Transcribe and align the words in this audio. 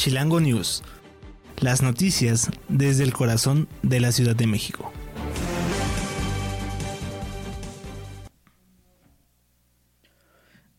Chilango 0.00 0.40
News. 0.40 0.82
Las 1.58 1.82
noticias 1.82 2.50
desde 2.70 3.04
el 3.04 3.12
corazón 3.12 3.68
de 3.82 4.00
la 4.00 4.12
Ciudad 4.12 4.34
de 4.34 4.46
México. 4.46 4.90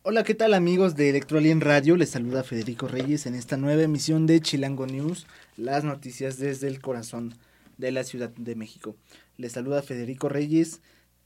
Hola, 0.01 0.23
¿qué 0.23 0.33
tal 0.33 0.55
amigos 0.55 0.95
de 0.95 1.11
Electroalien 1.11 1.61
Radio? 1.61 1.97
Les 1.97 2.09
saluda 2.09 2.43
Federico 2.43 2.87
Reyes 2.87 3.27
en 3.27 3.35
esta 3.35 3.57
nueva 3.57 3.83
emisión 3.83 4.25
de 4.25 4.41
Chilango 4.41 4.87
News, 4.87 5.27
las 5.55 5.83
noticias 5.83 6.39
desde 6.39 6.67
el 6.67 6.81
corazón 6.81 7.35
de 7.77 7.91
la 7.91 8.03
Ciudad 8.03 8.31
de 8.31 8.55
México. 8.55 8.95
Les 9.37 9.51
saluda 9.51 9.83
Federico 9.83 10.29
Reyes 10.29 10.81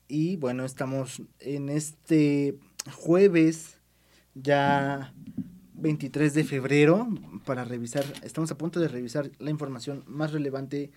y 0.10 0.36
bueno, 0.36 0.66
estamos 0.66 1.22
en 1.40 1.70
este 1.70 2.58
jueves 2.92 3.78
ya 4.34 5.14
23 5.86 6.34
de 6.34 6.44
febrero 6.44 7.08
para 7.46 7.64
revisar, 7.64 8.04
estamos 8.24 8.50
a 8.50 8.58
punto 8.58 8.80
de 8.80 8.88
revisar 8.88 9.30
la 9.38 9.52
información 9.52 10.04
más 10.08 10.32
relevante 10.32 10.90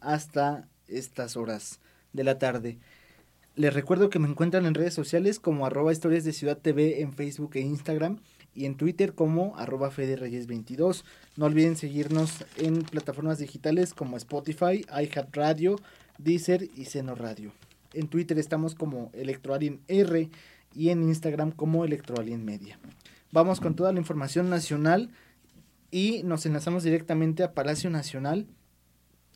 hasta 0.00 0.66
estas 0.88 1.36
horas 1.36 1.78
de 2.12 2.24
la 2.24 2.40
tarde. 2.40 2.80
Les 3.54 3.72
recuerdo 3.72 4.10
que 4.10 4.18
me 4.18 4.28
encuentran 4.28 4.66
en 4.66 4.74
redes 4.74 4.94
sociales 4.94 5.38
como 5.38 5.64
arroba 5.64 5.92
historias 5.92 6.24
de 6.24 6.32
Ciudad 6.32 6.58
TV 6.58 7.02
en 7.02 7.12
Facebook 7.12 7.52
e 7.54 7.60
Instagram 7.60 8.18
y 8.52 8.64
en 8.64 8.74
Twitter 8.74 9.14
como 9.14 9.56
arroba 9.58 9.92
federeyes22. 9.92 11.04
No 11.36 11.46
olviden 11.46 11.76
seguirnos 11.76 12.44
en 12.56 12.82
plataformas 12.82 13.38
digitales 13.38 13.94
como 13.94 14.16
Spotify, 14.16 14.84
iHeartRadio, 14.90 15.76
Deezer 16.18 16.68
y 16.74 16.86
Seno 16.86 17.14
Radio. 17.14 17.52
En 17.94 18.08
Twitter 18.08 18.40
estamos 18.40 18.74
como 18.74 19.12
Electroalien 19.12 19.82
R 19.86 20.30
y 20.74 20.88
en 20.88 21.04
Instagram 21.04 21.52
como 21.52 21.84
Electroalien 21.84 22.44
Media. 22.44 22.80
Vamos 23.34 23.60
con 23.60 23.74
toda 23.74 23.94
la 23.94 23.98
información 23.98 24.50
nacional 24.50 25.08
y 25.90 26.22
nos 26.22 26.44
enlazamos 26.44 26.82
directamente 26.82 27.42
a 27.42 27.54
Palacio 27.54 27.88
Nacional, 27.88 28.46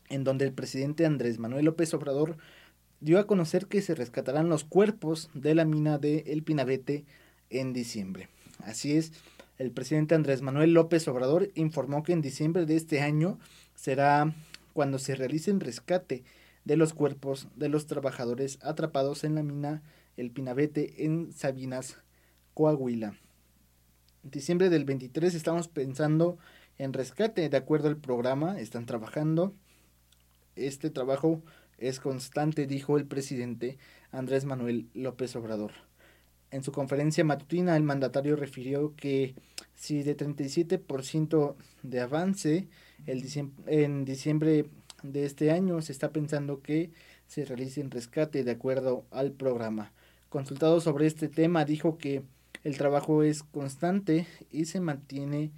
en 0.09 0.23
donde 0.23 0.45
el 0.45 0.53
presidente 0.53 1.07
Andrés 1.07 1.39
Manuel 1.39 1.65
López 1.65 1.95
Obrador 1.95 2.37
dio 2.99 3.17
a 3.17 3.25
conocer 3.25 3.65
que 3.65 3.81
se 3.81 3.95
rescatarán 3.95 4.49
los 4.49 4.65
cuerpos 4.65 5.31
de 5.33 5.55
la 5.55 5.65
mina 5.65 5.97
de 5.97 6.19
El 6.27 6.43
Pinabete 6.43 7.05
en 7.49 7.73
diciembre. 7.73 8.29
Así 8.59 8.95
es, 8.95 9.13
el 9.57 9.71
presidente 9.71 10.13
Andrés 10.13 10.43
Manuel 10.43 10.73
López 10.73 11.07
Obrador 11.07 11.49
informó 11.55 12.03
que 12.03 12.13
en 12.13 12.21
diciembre 12.21 12.67
de 12.67 12.75
este 12.75 13.01
año 13.01 13.39
será 13.73 14.31
cuando 14.73 14.99
se 14.99 15.15
realice 15.15 15.49
el 15.49 15.59
rescate 15.59 16.23
de 16.65 16.77
los 16.77 16.93
cuerpos 16.93 17.47
de 17.55 17.69
los 17.69 17.87
trabajadores 17.87 18.59
atrapados 18.61 19.23
en 19.23 19.33
la 19.33 19.41
mina 19.41 19.81
El 20.17 20.29
Pinabete 20.29 21.03
en 21.03 21.33
Sabinas, 21.33 21.97
Coahuila. 22.53 23.15
En 24.27 24.31
diciembre 24.31 24.69
del 24.69 24.83
23 24.83 25.33
estamos 25.35 25.69
pensando 25.69 26.37
en 26.77 26.91
rescate, 26.91 27.47
de 27.47 27.55
acuerdo 27.55 27.87
al 27.87 27.95
programa, 27.95 28.59
están 28.59 28.85
trabajando. 28.85 29.53
Este 30.57 30.89
trabajo 30.89 31.41
es 31.77 32.01
constante, 32.01 32.67
dijo 32.67 32.97
el 32.97 33.05
presidente 33.05 33.77
Andrés 34.11 34.43
Manuel 34.43 34.89
López 34.93 35.33
Obrador. 35.37 35.71
En 36.51 36.61
su 36.61 36.73
conferencia 36.73 37.23
matutina, 37.23 37.77
el 37.77 37.83
mandatario 37.83 38.35
refirió 38.35 38.93
que 38.97 39.33
si 39.75 40.03
de 40.03 40.17
37% 40.17 41.55
de 41.83 41.99
avance 42.01 42.67
el 43.05 43.23
en 43.67 44.03
diciembre 44.03 44.65
de 45.03 45.23
este 45.23 45.51
año 45.51 45.81
se 45.81 45.93
está 45.93 46.11
pensando 46.11 46.61
que 46.61 46.91
se 47.27 47.45
realice 47.45 47.79
un 47.79 47.91
rescate 47.91 48.43
de 48.43 48.51
acuerdo 48.51 49.05
al 49.09 49.31
programa. 49.31 49.93
Consultado 50.27 50.81
sobre 50.81 51.07
este 51.07 51.29
tema, 51.29 51.63
dijo 51.63 51.97
que 51.97 52.23
el 52.67 52.77
trabajo 52.77 53.23
es 53.23 53.43
constante 53.43 54.27
y 54.51 54.65
se 54.65 54.81
mantiene 54.81 55.51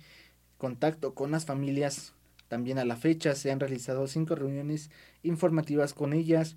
contacto 0.60 1.16
con 1.16 1.32
las 1.32 1.46
familias 1.46 2.14
también 2.50 2.78
a 2.78 2.86
la 2.86 2.98
fecha 2.98 3.34
se 3.34 3.52
han 3.52 3.60
realizado 3.60 4.06
cinco 4.08 4.36
reuniones 4.36 4.92
informativas 5.24 5.96
con 5.96 6.14
ellas 6.14 6.56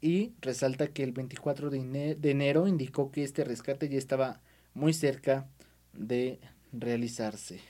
y 0.00 0.32
resalta 0.40 0.88
que 0.88 1.04
el 1.04 1.12
24 1.12 1.70
de 1.70 2.16
enero 2.20 2.66
indicó 2.66 3.12
que 3.12 3.22
este 3.22 3.44
rescate 3.44 3.88
ya 3.88 3.98
estaba 3.98 4.40
muy 4.74 4.92
cerca 4.92 5.46
de 5.92 6.40
realizarse. 6.72 7.60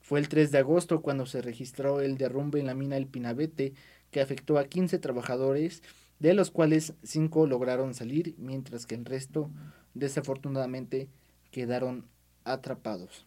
Fue 0.00 0.20
el 0.20 0.28
3 0.28 0.52
de 0.52 0.58
agosto 0.58 1.02
cuando 1.02 1.26
se 1.26 1.42
registró 1.42 2.00
el 2.00 2.16
derrumbe 2.16 2.60
en 2.60 2.66
la 2.66 2.74
mina 2.74 2.96
El 2.96 3.08
Pinabete 3.08 3.72
que 4.12 4.20
afectó 4.20 4.58
a 4.58 4.66
15 4.66 5.00
trabajadores, 5.00 5.82
de 6.20 6.32
los 6.32 6.52
cuales 6.52 6.94
5 7.02 7.48
lograron 7.48 7.92
salir, 7.92 8.36
mientras 8.38 8.86
que 8.86 8.94
el 8.94 9.04
resto 9.04 9.50
desafortunadamente 9.94 11.08
quedaron 11.56 12.04
atrapados. 12.44 13.24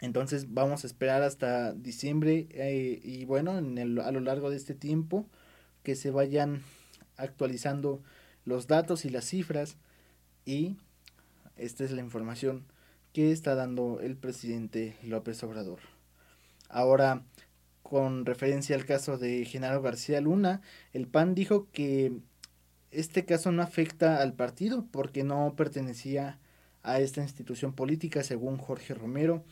Entonces 0.00 0.52
vamos 0.52 0.82
a 0.82 0.88
esperar 0.88 1.22
hasta 1.22 1.72
diciembre 1.74 2.48
eh, 2.50 2.98
y 3.04 3.24
bueno, 3.24 3.56
en 3.56 3.78
el, 3.78 4.00
a 4.00 4.10
lo 4.10 4.18
largo 4.18 4.50
de 4.50 4.56
este 4.56 4.74
tiempo 4.74 5.26
que 5.84 5.94
se 5.94 6.10
vayan 6.10 6.64
actualizando 7.16 8.02
los 8.44 8.66
datos 8.66 9.04
y 9.04 9.10
las 9.10 9.26
cifras 9.26 9.76
y 10.44 10.76
esta 11.56 11.84
es 11.84 11.92
la 11.92 12.00
información 12.00 12.64
que 13.12 13.30
está 13.30 13.54
dando 13.54 14.00
el 14.00 14.16
presidente 14.16 14.96
López 15.04 15.40
Obrador. 15.44 15.78
Ahora, 16.68 17.22
con 17.84 18.26
referencia 18.26 18.74
al 18.74 18.86
caso 18.86 19.18
de 19.18 19.44
Genaro 19.44 19.82
García 19.82 20.20
Luna, 20.20 20.62
el 20.92 21.06
PAN 21.06 21.36
dijo 21.36 21.68
que 21.70 22.12
este 22.90 23.24
caso 23.24 23.52
no 23.52 23.62
afecta 23.62 24.20
al 24.20 24.32
partido 24.32 24.84
porque 24.90 25.22
no 25.22 25.54
pertenecía 25.54 26.28
a 26.30 26.38
esta 26.84 27.22
institución 27.22 27.72
política, 27.72 28.22
según 28.22 28.58
Jorge 28.58 28.94
Romero 28.94 29.44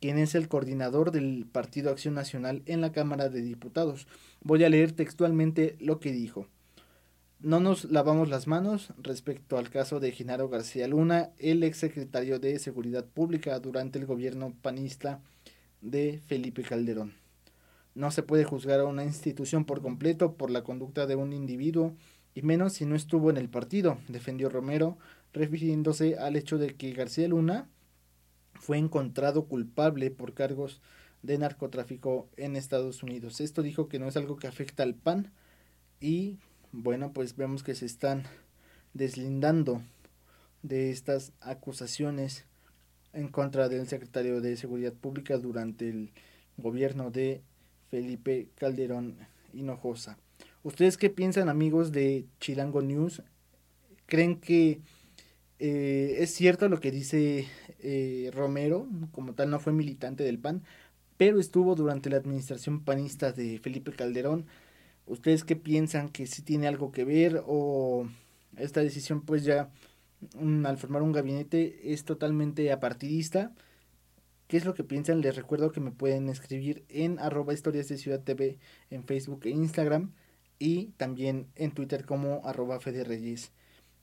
quien 0.00 0.18
es 0.18 0.34
el 0.34 0.48
coordinador 0.48 1.12
del 1.12 1.46
Partido 1.50 1.90
Acción 1.90 2.14
Nacional 2.14 2.62
en 2.66 2.80
la 2.80 2.90
Cámara 2.90 3.28
de 3.28 3.42
Diputados. 3.42 4.06
Voy 4.42 4.64
a 4.64 4.70
leer 4.70 4.92
textualmente 4.92 5.76
lo 5.78 6.00
que 6.00 6.10
dijo. 6.10 6.46
No 7.38 7.60
nos 7.60 7.84
lavamos 7.84 8.28
las 8.28 8.46
manos 8.46 8.92
respecto 9.02 9.58
al 9.58 9.70
caso 9.70 10.00
de 10.00 10.12
Genaro 10.12 10.48
García 10.48 10.88
Luna, 10.88 11.30
el 11.38 11.62
exsecretario 11.62 12.38
de 12.38 12.58
Seguridad 12.58 13.06
Pública 13.06 13.58
durante 13.60 13.98
el 13.98 14.06
gobierno 14.06 14.54
panista 14.60 15.20
de 15.80 16.20
Felipe 16.26 16.62
Calderón. 16.62 17.14
No 17.94 18.10
se 18.10 18.22
puede 18.22 18.44
juzgar 18.44 18.80
a 18.80 18.84
una 18.84 19.04
institución 19.04 19.64
por 19.64 19.82
completo 19.82 20.34
por 20.34 20.50
la 20.50 20.64
conducta 20.64 21.06
de 21.06 21.16
un 21.16 21.32
individuo, 21.32 21.94
y 22.34 22.42
menos 22.42 22.74
si 22.74 22.86
no 22.86 22.94
estuvo 22.94 23.30
en 23.30 23.36
el 23.36 23.48
partido, 23.48 23.98
defendió 24.08 24.48
Romero, 24.48 24.96
refiriéndose 25.32 26.16
al 26.18 26.36
hecho 26.36 26.58
de 26.58 26.74
que 26.76 26.92
García 26.92 27.28
Luna 27.28 27.68
fue 28.54 28.78
encontrado 28.78 29.46
culpable 29.46 30.10
por 30.10 30.34
cargos 30.34 30.80
de 31.22 31.38
narcotráfico 31.38 32.28
en 32.36 32.56
Estados 32.56 33.02
Unidos. 33.02 33.40
Esto 33.40 33.62
dijo 33.62 33.88
que 33.88 33.98
no 33.98 34.08
es 34.08 34.16
algo 34.16 34.36
que 34.36 34.46
afecta 34.46 34.82
al 34.82 34.94
PAN 34.94 35.32
y 36.00 36.38
bueno, 36.72 37.12
pues 37.12 37.36
vemos 37.36 37.62
que 37.62 37.74
se 37.74 37.86
están 37.86 38.24
deslindando 38.94 39.82
de 40.62 40.90
estas 40.90 41.32
acusaciones 41.40 42.44
en 43.12 43.28
contra 43.28 43.68
del 43.68 43.88
secretario 43.88 44.40
de 44.40 44.56
Seguridad 44.56 44.92
Pública 44.92 45.36
durante 45.38 45.88
el 45.88 46.12
gobierno 46.56 47.10
de 47.10 47.42
Felipe 47.90 48.48
Calderón 48.54 49.16
Hinojosa. 49.52 50.16
¿Ustedes 50.62 50.96
qué 50.96 51.10
piensan 51.10 51.48
amigos 51.48 51.90
de 51.90 52.26
Chilango 52.38 52.82
News? 52.82 53.22
¿Creen 54.06 54.38
que 54.38 54.80
eh, 55.60 56.22
es 56.22 56.32
cierto 56.34 56.70
lo 56.70 56.80
que 56.80 56.90
dice 56.90 57.46
eh, 57.80 58.30
Romero, 58.32 58.88
como 59.12 59.34
tal 59.34 59.50
no 59.50 59.60
fue 59.60 59.74
militante 59.74 60.24
del 60.24 60.38
PAN, 60.38 60.62
pero 61.18 61.38
estuvo 61.38 61.74
durante 61.74 62.08
la 62.08 62.16
administración 62.16 62.82
panista 62.82 63.32
de 63.32 63.58
Felipe 63.58 63.92
Calderón. 63.92 64.46
¿Ustedes 65.06 65.44
qué 65.44 65.56
piensan 65.56 66.08
que 66.08 66.26
si 66.26 66.40
tiene 66.40 66.66
algo 66.66 66.92
que 66.92 67.04
ver 67.04 67.42
o 67.46 68.08
esta 68.56 68.80
decisión 68.80 69.20
pues 69.22 69.44
ya 69.44 69.70
mm, 70.40 70.64
al 70.64 70.78
formar 70.78 71.02
un 71.02 71.12
gabinete 71.12 71.92
es 71.92 72.04
totalmente 72.04 72.72
apartidista? 72.72 73.52
¿Qué 74.48 74.56
es 74.56 74.64
lo 74.64 74.72
que 74.72 74.82
piensan? 74.82 75.20
Les 75.20 75.36
recuerdo 75.36 75.72
que 75.72 75.80
me 75.80 75.92
pueden 75.92 76.30
escribir 76.30 76.84
en 76.88 77.18
arroba 77.18 77.52
historias 77.52 77.88
de 77.88 77.98
Ciudad 77.98 78.22
TV 78.22 78.58
en 78.90 79.04
Facebook 79.04 79.42
e 79.44 79.50
Instagram 79.50 80.12
y 80.58 80.86
también 80.96 81.48
en 81.54 81.72
Twitter 81.72 82.06
como 82.06 82.40
arroba 82.46 82.78
Reyes 82.78 83.52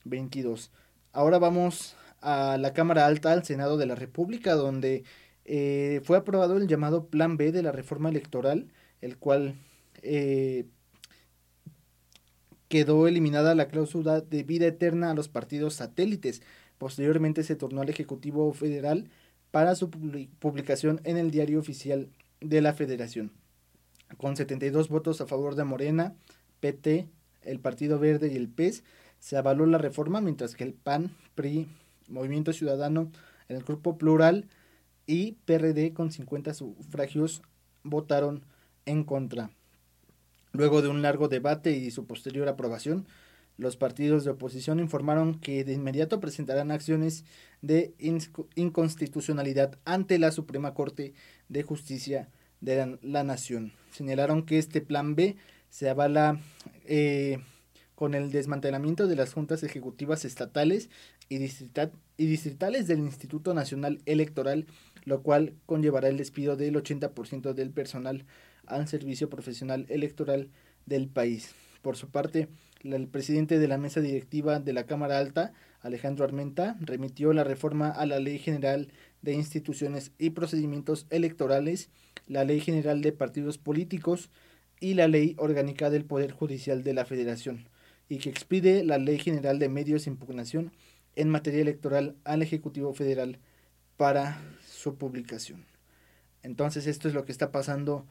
22. 0.04 0.70
Ahora 1.12 1.38
vamos 1.38 1.96
a 2.20 2.58
la 2.58 2.72
Cámara 2.72 3.06
Alta, 3.06 3.32
al 3.32 3.44
Senado 3.44 3.76
de 3.76 3.86
la 3.86 3.94
República, 3.94 4.54
donde 4.54 5.04
eh, 5.44 6.00
fue 6.04 6.16
aprobado 6.18 6.56
el 6.56 6.68
llamado 6.68 7.06
Plan 7.06 7.36
B 7.36 7.52
de 7.52 7.62
la 7.62 7.72
reforma 7.72 8.08
electoral, 8.10 8.68
el 9.00 9.16
cual 9.16 9.54
eh, 10.02 10.66
quedó 12.68 13.08
eliminada 13.08 13.54
la 13.54 13.68
cláusula 13.68 14.20
de 14.20 14.42
vida 14.42 14.66
eterna 14.66 15.10
a 15.10 15.14
los 15.14 15.28
partidos 15.28 15.74
satélites. 15.74 16.42
Posteriormente 16.76 17.42
se 17.42 17.56
tornó 17.56 17.80
al 17.80 17.88
Ejecutivo 17.88 18.52
Federal 18.52 19.08
para 19.50 19.74
su 19.74 19.90
publicación 19.90 21.00
en 21.04 21.16
el 21.16 21.30
diario 21.30 21.58
oficial 21.58 22.10
de 22.40 22.60
la 22.60 22.74
Federación. 22.74 23.32
Con 24.18 24.36
72 24.36 24.88
votos 24.88 25.20
a 25.20 25.26
favor 25.26 25.54
de 25.54 25.64
Morena, 25.64 26.14
PT, 26.60 27.08
el 27.42 27.60
Partido 27.60 27.98
Verde 27.98 28.28
y 28.32 28.36
el 28.36 28.48
PES, 28.48 28.84
se 29.18 29.36
avaló 29.36 29.66
la 29.66 29.78
reforma, 29.78 30.20
mientras 30.20 30.54
que 30.54 30.64
el 30.64 30.74
PAN, 30.74 31.14
PRI, 31.34 31.68
Movimiento 32.08 32.52
Ciudadano, 32.52 33.10
el 33.48 33.62
Grupo 33.62 33.98
Plural 33.98 34.48
y 35.06 35.32
PRD 35.44 35.92
con 35.92 36.12
50 36.12 36.54
sufragios 36.54 37.42
votaron 37.82 38.44
en 38.86 39.04
contra. 39.04 39.50
Luego 40.52 40.82
de 40.82 40.88
un 40.88 41.02
largo 41.02 41.28
debate 41.28 41.72
y 41.72 41.90
su 41.90 42.06
posterior 42.06 42.48
aprobación, 42.48 43.06
los 43.58 43.76
partidos 43.76 44.24
de 44.24 44.30
oposición 44.30 44.78
informaron 44.78 45.40
que 45.40 45.64
de 45.64 45.72
inmediato 45.72 46.20
presentarán 46.20 46.70
acciones 46.70 47.24
de 47.60 47.94
inconstitucionalidad 48.54 49.78
ante 49.84 50.18
la 50.18 50.30
Suprema 50.30 50.74
Corte 50.74 51.12
de 51.48 51.62
Justicia 51.64 52.28
de 52.60 52.98
la, 53.02 53.24
Nación. 53.24 53.72
Señalaron 53.90 54.44
que 54.44 54.58
este 54.58 54.80
plan 54.80 55.16
B 55.16 55.36
se 55.70 55.88
avala 55.88 56.40
eh, 56.86 57.40
con 57.98 58.14
el 58.14 58.30
desmantelamiento 58.30 59.08
de 59.08 59.16
las 59.16 59.32
juntas 59.32 59.64
ejecutivas 59.64 60.24
estatales 60.24 60.88
y, 61.28 61.38
distritales 62.16 62.86
del 62.86 63.00
Instituto 63.00 63.54
Nacional 63.54 63.98
Electoral, 64.06 64.66
lo 65.04 65.24
cual 65.24 65.54
conllevará 65.66 66.06
el 66.06 66.16
despido 66.16 66.54
del 66.54 66.76
80% 66.76 67.54
del 67.54 67.70
personal 67.70 68.24
al 68.66 68.86
servicio 68.86 69.28
profesional 69.28 69.84
electoral 69.88 70.48
del 70.86 71.08
país. 71.08 71.56
Por 71.82 71.96
su 71.96 72.08
parte, 72.08 72.46
el 72.84 73.08
presidente 73.08 73.58
de 73.58 73.66
la 73.66 73.78
mesa 73.78 74.00
directiva 74.00 74.60
de 74.60 74.74
la 74.74 74.86
Cámara 74.86 75.18
Alta, 75.18 75.52
Alejandro 75.80 76.24
Armenta, 76.24 76.76
remitió 76.78 77.32
la 77.32 77.42
reforma 77.42 77.88
a 77.88 78.06
la 78.06 78.20
Ley 78.20 78.38
General 78.38 78.92
de 79.22 79.32
Instituciones 79.32 80.12
y 80.20 80.30
Procedimientos 80.30 81.08
Electorales, 81.10 81.90
la 82.28 82.44
Ley 82.44 82.60
General 82.60 83.02
de 83.02 83.10
Partidos 83.10 83.58
Políticos 83.58 84.30
y 84.78 84.94
la 84.94 85.08
Ley 85.08 85.34
Orgánica 85.36 85.90
del 85.90 86.04
Poder 86.04 86.30
Judicial 86.30 86.84
de 86.84 86.94
la 86.94 87.04
Federación 87.04 87.66
y 88.08 88.18
que 88.18 88.30
expide 88.30 88.84
la 88.84 88.98
Ley 88.98 89.18
General 89.18 89.58
de 89.58 89.68
Medios 89.68 90.04
de 90.04 90.10
Impugnación 90.10 90.72
en 91.16 91.28
materia 91.28 91.60
electoral 91.60 92.16
al 92.24 92.42
Ejecutivo 92.42 92.94
Federal 92.94 93.38
para 93.96 94.40
su 94.66 94.96
publicación. 94.96 95.66
Entonces 96.42 96.86
esto 96.86 97.08
es 97.08 97.14
lo 97.14 97.24
que 97.24 97.32
está 97.32 97.50
pasando 97.50 98.06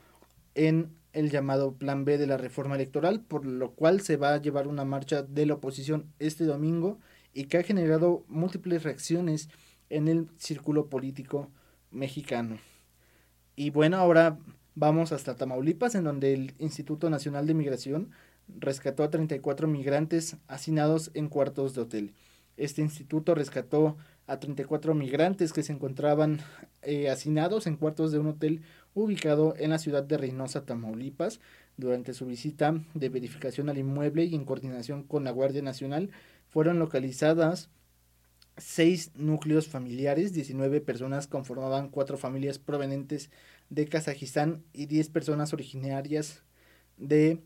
en 0.53 0.91
el 1.13 1.31
llamado 1.31 1.73
Plan 1.73 2.05
B 2.05 2.17
de 2.17 2.27
la 2.27 2.37
reforma 2.37 2.75
electoral, 2.75 3.21
por 3.21 3.45
lo 3.45 3.71
cual 3.71 4.01
se 4.01 4.17
va 4.17 4.33
a 4.33 4.41
llevar 4.41 4.67
una 4.67 4.85
marcha 4.85 5.23
de 5.23 5.45
la 5.45 5.55
oposición 5.55 6.11
este 6.19 6.43
domingo 6.43 6.99
y 7.33 7.45
que 7.45 7.57
ha 7.57 7.63
generado 7.63 8.25
múltiples 8.27 8.83
reacciones 8.83 9.49
en 9.89 10.07
el 10.07 10.29
círculo 10.37 10.89
político 10.89 11.49
mexicano. 11.91 12.57
Y 13.55 13.69
bueno, 13.69 13.97
ahora 13.97 14.37
vamos 14.75 15.11
hasta 15.11 15.35
Tamaulipas, 15.35 15.95
en 15.95 16.03
donde 16.03 16.33
el 16.33 16.53
Instituto 16.59 17.09
Nacional 17.09 17.47
de 17.47 17.53
Migración 17.53 18.11
rescató 18.47 19.03
a 19.03 19.09
34 19.09 19.67
migrantes 19.67 20.37
hacinados 20.47 21.11
en 21.13 21.29
cuartos 21.29 21.73
de 21.73 21.81
hotel. 21.81 22.13
Este 22.57 22.81
instituto 22.81 23.35
rescató 23.35 23.97
a 24.25 24.39
34 24.39 24.93
migrantes 24.93 25.53
que 25.53 25.63
se 25.63 25.73
encontraban 25.73 26.39
eh, 26.81 27.09
hacinados 27.09 27.67
en 27.67 27.77
cuartos 27.77 28.11
de 28.11 28.19
un 28.19 28.27
hotel 28.27 28.61
ubicado 28.93 29.53
en 29.57 29.69
la 29.69 29.77
ciudad 29.77 30.03
de 30.03 30.17
Reynosa, 30.17 30.65
Tamaulipas. 30.65 31.39
Durante 31.77 32.13
su 32.13 32.25
visita 32.25 32.83
de 32.95 33.09
verificación 33.09 33.69
al 33.69 33.77
inmueble 33.77 34.25
y 34.25 34.33
en 34.33 34.45
coordinación 34.45 35.03
con 35.03 35.23
la 35.23 35.31
Guardia 35.31 35.61
Nacional, 35.61 36.09
fueron 36.47 36.79
localizadas 36.79 37.69
seis 38.57 39.11
núcleos 39.15 39.67
familiares, 39.67 40.33
19 40.33 40.81
personas 40.81 41.27
conformaban 41.27 41.89
cuatro 41.89 42.17
familias 42.17 42.57
provenientes 42.57 43.29
de 43.69 43.87
Kazajistán 43.87 44.63
y 44.73 44.87
10 44.87 45.09
personas 45.09 45.53
originarias 45.53 46.43
de 46.97 47.43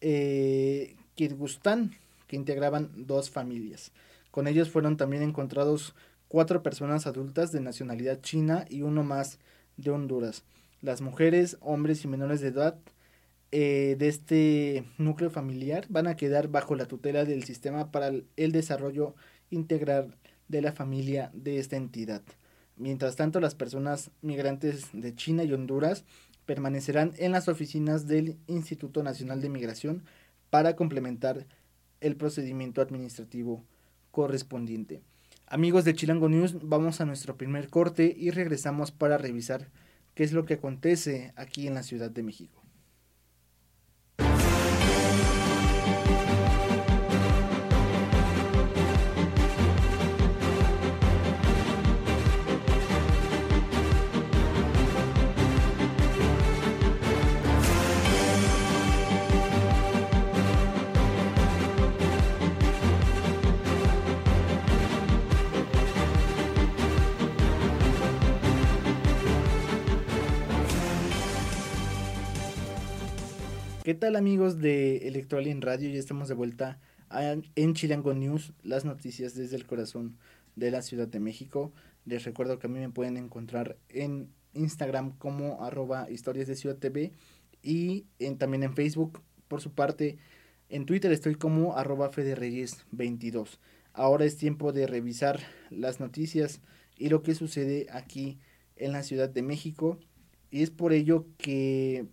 eh, 0.00 0.96
Kirguistán, 1.14 1.92
que 2.26 2.36
integraban 2.36 2.90
dos 3.06 3.30
familias. 3.30 3.92
Con 4.30 4.48
ellos 4.48 4.70
fueron 4.70 4.96
también 4.96 5.22
encontrados 5.22 5.94
cuatro 6.28 6.62
personas 6.62 7.06
adultas 7.06 7.52
de 7.52 7.60
nacionalidad 7.60 8.20
china 8.20 8.66
y 8.68 8.82
uno 8.82 9.02
más 9.02 9.38
de 9.76 9.90
Honduras. 9.90 10.44
Las 10.82 11.00
mujeres, 11.00 11.56
hombres 11.60 12.04
y 12.04 12.08
menores 12.08 12.40
de 12.40 12.48
edad 12.48 12.78
eh, 13.52 13.96
de 13.98 14.08
este 14.08 14.84
núcleo 14.98 15.30
familiar 15.30 15.86
van 15.88 16.06
a 16.06 16.16
quedar 16.16 16.48
bajo 16.48 16.74
la 16.74 16.86
tutela 16.86 17.24
del 17.24 17.44
sistema 17.44 17.90
para 17.90 18.08
el 18.08 18.52
desarrollo 18.52 19.14
integral 19.50 20.16
de 20.48 20.62
la 20.62 20.72
familia 20.72 21.30
de 21.32 21.58
esta 21.58 21.76
entidad. 21.76 22.22
Mientras 22.76 23.16
tanto, 23.16 23.40
las 23.40 23.54
personas 23.54 24.10
migrantes 24.20 24.90
de 24.92 25.14
China 25.14 25.44
y 25.44 25.52
Honduras 25.52 26.04
permanecerán 26.46 27.12
en 27.18 27.32
las 27.32 27.48
oficinas 27.48 28.06
del 28.06 28.38
Instituto 28.46 29.02
Nacional 29.02 29.42
de 29.42 29.50
Migración 29.50 30.04
para 30.48 30.76
complementar 30.76 31.46
el 32.00 32.16
procedimiento 32.16 32.80
administrativo 32.80 33.64
correspondiente. 34.12 35.02
Amigos 35.46 35.84
de 35.84 35.94
Chilango 35.94 36.28
News, 36.28 36.56
vamos 36.62 37.00
a 37.00 37.04
nuestro 37.04 37.36
primer 37.36 37.68
corte 37.68 38.14
y 38.16 38.30
regresamos 38.30 38.90
para 38.90 39.18
revisar 39.18 39.68
qué 40.14 40.24
es 40.24 40.32
lo 40.32 40.44
que 40.44 40.54
acontece 40.54 41.32
aquí 41.36 41.66
en 41.66 41.74
la 41.74 41.82
Ciudad 41.82 42.10
de 42.10 42.22
México. 42.22 42.65
¿Qué 73.86 73.94
tal 73.94 74.16
amigos 74.16 74.58
de 74.58 75.06
Electroalien 75.06 75.62
Radio? 75.62 75.88
Ya 75.88 76.00
estamos 76.00 76.26
de 76.26 76.34
vuelta 76.34 76.80
en 77.54 77.74
Chilango 77.74 78.14
News, 78.14 78.52
las 78.64 78.84
noticias 78.84 79.36
desde 79.36 79.54
el 79.54 79.64
corazón 79.64 80.18
de 80.56 80.72
la 80.72 80.82
Ciudad 80.82 81.06
de 81.06 81.20
México. 81.20 81.72
Les 82.04 82.24
recuerdo 82.24 82.58
que 82.58 82.66
a 82.66 82.68
mí 82.68 82.80
me 82.80 82.90
pueden 82.90 83.16
encontrar 83.16 83.76
en 83.90 84.28
Instagram 84.54 85.12
como 85.18 85.62
arroba 85.62 86.10
historias 86.10 86.48
de 86.48 86.56
Ciudad 86.56 86.74
TV 86.78 87.12
y 87.62 88.06
también 88.38 88.64
en 88.64 88.74
Facebook. 88.74 89.22
Por 89.46 89.60
su 89.60 89.70
parte, 89.70 90.18
en 90.68 90.84
Twitter 90.84 91.12
estoy 91.12 91.36
como 91.36 91.76
arroba 91.76 92.10
federeyes22. 92.10 93.60
Ahora 93.92 94.24
es 94.24 94.36
tiempo 94.36 94.72
de 94.72 94.88
revisar 94.88 95.38
las 95.70 96.00
noticias 96.00 96.60
y 96.96 97.08
lo 97.08 97.22
que 97.22 97.36
sucede 97.36 97.86
aquí 97.92 98.40
en 98.74 98.90
la 98.90 99.04
Ciudad 99.04 99.28
de 99.28 99.42
México. 99.42 100.00
Y 100.50 100.64
es 100.64 100.70
por 100.70 100.92
ello 100.92 101.28
que 101.38 102.06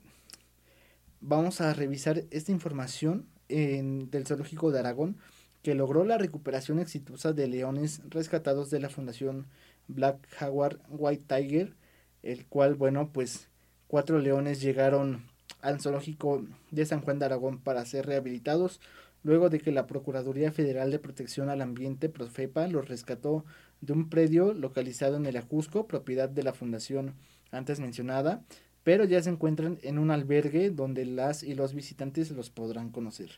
vamos 1.24 1.62
a 1.62 1.74
revisar 1.74 2.24
esta 2.32 2.52
información 2.52 3.26
en, 3.48 4.12
del 4.12 4.28
Zoológico 4.28 4.72
de 4.72 4.80
Aragón, 4.80 5.18
que 5.62 5.74
logró 5.74 6.04
la 6.04 6.18
recuperación 6.18 6.80
exitosa 6.80 7.32
de 7.32 7.48
leones 7.48 8.02
rescatados 8.10 8.70
de 8.70 8.82
la 8.82 8.90
Fundación 8.90 9.48
Black 9.88 10.28
Jaguar 10.32 10.80
White 10.90 11.24
Tiger, 11.28 11.74
el 12.22 12.46
cual, 12.46 12.76
bueno, 12.76 13.12
pues 13.14 13.48
cuatro 13.88 14.20
leones 14.20 14.62
llegaron 14.62 15.24
al 15.62 15.80
Zoológico 15.80 16.46
de 16.72 16.86
San 16.86 17.02
Juan 17.02 17.20
de 17.20 17.26
Aragón 17.26 17.60
para 17.60 17.86
ser 17.86 18.06
rehabilitados, 18.06 18.82
luego 19.24 19.50
de 19.50 19.60
que 19.60 19.72
la 19.72 19.88
Procuraduría 19.88 20.52
Federal 20.52 20.92
de 20.92 21.00
Protección 21.00 21.50
al 21.50 21.62
Ambiente, 21.62 22.10
Profepa, 22.10 22.68
los 22.68 22.90
rescató 22.90 23.46
de 23.80 23.94
un 23.94 24.10
predio 24.10 24.54
localizado 24.54 25.16
en 25.16 25.26
el 25.26 25.38
Ajusco, 25.38 25.88
propiedad 25.88 26.28
de 26.28 26.44
la 26.44 26.54
fundación 26.54 27.14
antes 27.52 27.80
mencionada, 27.80 28.44
pero 28.84 29.06
ya 29.06 29.22
se 29.22 29.30
encuentran 29.30 29.80
en 29.82 29.98
un 29.98 30.12
albergue 30.12 30.70
donde 30.70 31.06
las 31.06 31.44
y 31.44 31.56
los 31.56 31.74
visitantes 31.74 32.32
los 32.32 32.50
podrán 32.50 32.90
conocer. 32.90 33.32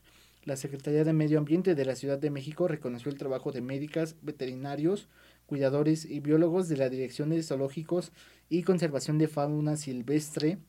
La 0.43 0.55
Secretaría 0.55 1.03
de 1.03 1.13
Medio 1.13 1.39
Ambiente 1.39 1.73
de 1.73 1.85
la 1.85 1.95
Ciudad 1.95 2.19
de 2.19 2.29
México 2.29 2.67
reconoció 2.67 3.11
el 3.11 3.17
trabajo 3.17 3.51
de 3.51 3.61
médicas, 3.61 4.15
veterinarios, 4.21 5.07
cuidadores 5.47 6.05
y 6.05 6.19
biólogos 6.19 6.69
de 6.69 6.77
la 6.77 6.89
Dirección 6.89 7.29
de 7.29 7.41
Zoológicos 7.41 8.11
y 8.49 8.63
Conservación 8.63 9.17
de 9.17 9.27
Fauna 9.27 9.75
Silvestre 9.77 10.59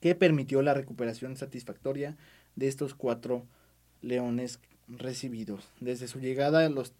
que 0.00 0.14
permitió 0.14 0.62
la 0.62 0.74
recuperación 0.74 1.36
satisfactoria 1.36 2.16
de 2.56 2.68
estos 2.68 2.94
cuatro 2.94 3.46
leones 4.02 4.58
recibidos. 4.88 5.68
Desde 5.80 6.08
su 6.08 6.18
llegada 6.18 6.68
los 6.68 6.92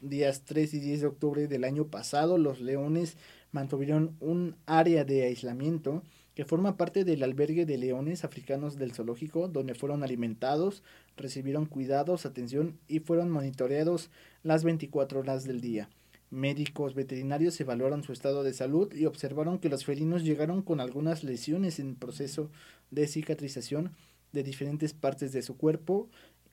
días 0.00 0.42
3 0.44 0.74
y 0.74 0.80
10 0.80 1.00
de 1.00 1.06
octubre 1.06 1.46
del 1.46 1.64
año 1.64 1.86
pasado, 1.86 2.38
los 2.38 2.60
leones 2.60 3.16
mantuvieron 3.52 4.16
un 4.20 4.56
área 4.66 5.04
de 5.04 5.24
aislamiento 5.24 6.02
que 6.34 6.44
forma 6.44 6.76
parte 6.76 7.04
del 7.04 7.22
albergue 7.22 7.66
de 7.66 7.76
leones 7.76 8.24
africanos 8.24 8.76
del 8.76 8.92
zoológico, 8.92 9.48
donde 9.48 9.74
fueron 9.74 10.02
alimentados, 10.02 10.82
recibieron 11.16 11.66
cuidados, 11.66 12.24
atención 12.24 12.78
y 12.88 13.00
fueron 13.00 13.30
monitoreados 13.30 14.10
las 14.42 14.64
24 14.64 15.20
horas 15.20 15.44
del 15.44 15.60
día. 15.60 15.88
Médicos 16.30 16.94
veterinarios 16.94 17.60
evaluaron 17.60 18.04
su 18.04 18.12
estado 18.12 18.44
de 18.44 18.54
salud 18.54 18.92
y 18.94 19.06
observaron 19.06 19.58
que 19.58 19.68
los 19.68 19.84
felinos 19.84 20.22
llegaron 20.22 20.62
con 20.62 20.80
algunas 20.80 21.24
lesiones 21.24 21.80
en 21.80 21.96
proceso 21.96 22.50
de 22.92 23.08
cicatrización 23.08 23.92
de 24.32 24.44
diferentes 24.44 24.94
partes 24.94 25.32
de 25.32 25.42
su 25.42 25.56
cuerpo. 25.56 26.08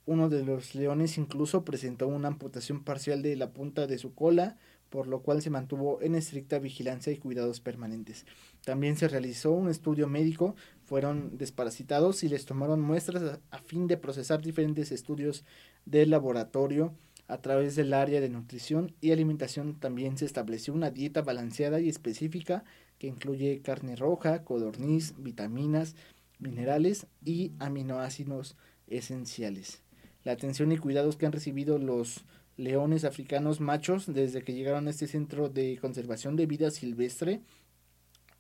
Uno 0.07 0.29
de 0.29 0.41
los 0.41 0.73
leones 0.73 1.17
incluso 1.17 1.65
presentó 1.65 2.07
una 2.07 2.29
amputación 2.29 2.81
parcial 2.81 3.21
de 3.21 3.35
la 3.35 3.51
punta 3.51 3.87
de 3.87 3.97
su 3.97 4.15
cola, 4.15 4.55
por 4.89 5.05
lo 5.05 5.21
cual 5.21 5.41
se 5.41 5.49
mantuvo 5.49 6.01
en 6.01 6.15
estricta 6.15 6.59
vigilancia 6.59 7.11
y 7.11 7.17
cuidados 7.17 7.59
permanentes. 7.59 8.25
También 8.63 8.95
se 8.95 9.09
realizó 9.09 9.51
un 9.51 9.67
estudio 9.67 10.07
médico, 10.07 10.55
fueron 10.85 11.37
desparasitados 11.37 12.23
y 12.23 12.29
les 12.29 12.45
tomaron 12.45 12.79
muestras 12.79 13.41
a, 13.51 13.57
fin 13.57 13.87
de 13.87 13.97
procesar 13.97 14.41
diferentes 14.41 14.93
estudios 14.93 15.43
del 15.85 16.09
laboratorio 16.11 16.93
a 17.27 17.41
través 17.41 17.75
del 17.75 17.93
área 17.93 18.21
de 18.21 18.29
nutrición 18.29 18.95
y 19.01 19.11
alimentación. 19.11 19.77
También 19.77 20.17
se 20.17 20.23
estableció 20.23 20.73
una 20.73 20.89
dieta 20.89 21.21
balanceada 21.21 21.81
y 21.81 21.89
específica 21.89 22.63
que 22.97 23.07
incluye 23.07 23.61
carne 23.61 23.97
roja, 23.97 24.45
codorniz, 24.45 25.15
vitaminas, 25.17 25.97
minerales 26.39 27.07
y 27.25 27.51
aminoácidos 27.59 28.55
esenciales. 28.87 29.81
La 30.27 30.33
atención 30.33 30.73
y 30.73 30.77
cuidados 30.77 31.15
que 31.15 31.25
han 31.25 31.31
recibido 31.31 31.77
los 31.77 32.25
leones 32.57 33.05
africanos 33.05 33.61
machos 33.61 34.13
desde 34.13 34.41
que 34.41 34.53
llegaron 34.53 34.85
a 34.85 34.89
este 34.89 35.07
centro 35.07 35.47
de 35.47 35.77
conservación 35.79 36.35
de 36.35 36.45
vida 36.45 36.69
silvestre 36.69 37.39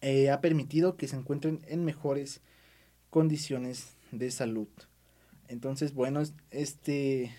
eh, 0.01 0.29
ha 0.29 0.41
permitido 0.41 0.97
que 0.97 1.07
se 1.07 1.15
encuentren 1.15 1.61
en 1.65 1.85
mejores 1.85 2.41
condiciones 3.09 3.95
de 4.11 4.31
salud. 4.31 4.67
Entonces, 5.47 5.93
bueno, 5.93 6.21
este, 6.51 7.31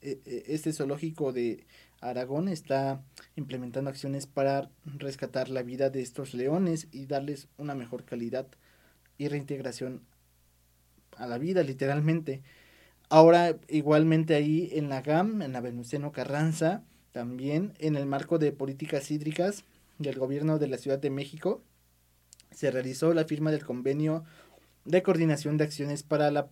e, 0.00 0.18
e, 0.24 0.44
este 0.46 0.72
zoológico 0.72 1.34
de 1.34 1.66
Aragón 2.00 2.48
está 2.48 3.04
implementando 3.36 3.90
acciones 3.90 4.26
para 4.26 4.70
rescatar 4.86 5.50
la 5.50 5.62
vida 5.62 5.90
de 5.90 6.00
estos 6.00 6.32
leones 6.32 6.88
y 6.90 7.04
darles 7.04 7.48
una 7.58 7.74
mejor 7.74 8.06
calidad 8.06 8.46
y 9.18 9.28
reintegración 9.28 10.06
a 11.18 11.26
la 11.26 11.36
vida, 11.36 11.62
literalmente. 11.62 12.42
Ahora, 13.12 13.56
igualmente 13.68 14.36
ahí 14.36 14.70
en 14.72 14.88
la 14.88 15.02
GAM, 15.02 15.42
en 15.42 15.52
la 15.52 15.60
Venustiano 15.60 16.12
Carranza, 16.12 16.84
también 17.10 17.74
en 17.80 17.96
el 17.96 18.06
marco 18.06 18.38
de 18.38 18.52
políticas 18.52 19.10
hídricas 19.10 19.64
del 19.98 20.16
gobierno 20.16 20.60
de 20.60 20.68
la 20.68 20.78
Ciudad 20.78 21.00
de 21.00 21.10
México, 21.10 21.60
se 22.52 22.70
realizó 22.70 23.12
la 23.12 23.24
firma 23.24 23.50
del 23.50 23.64
convenio 23.64 24.22
de 24.84 25.02
coordinación 25.02 25.56
de 25.56 25.64
acciones 25.64 26.04
para 26.04 26.30
la 26.30 26.50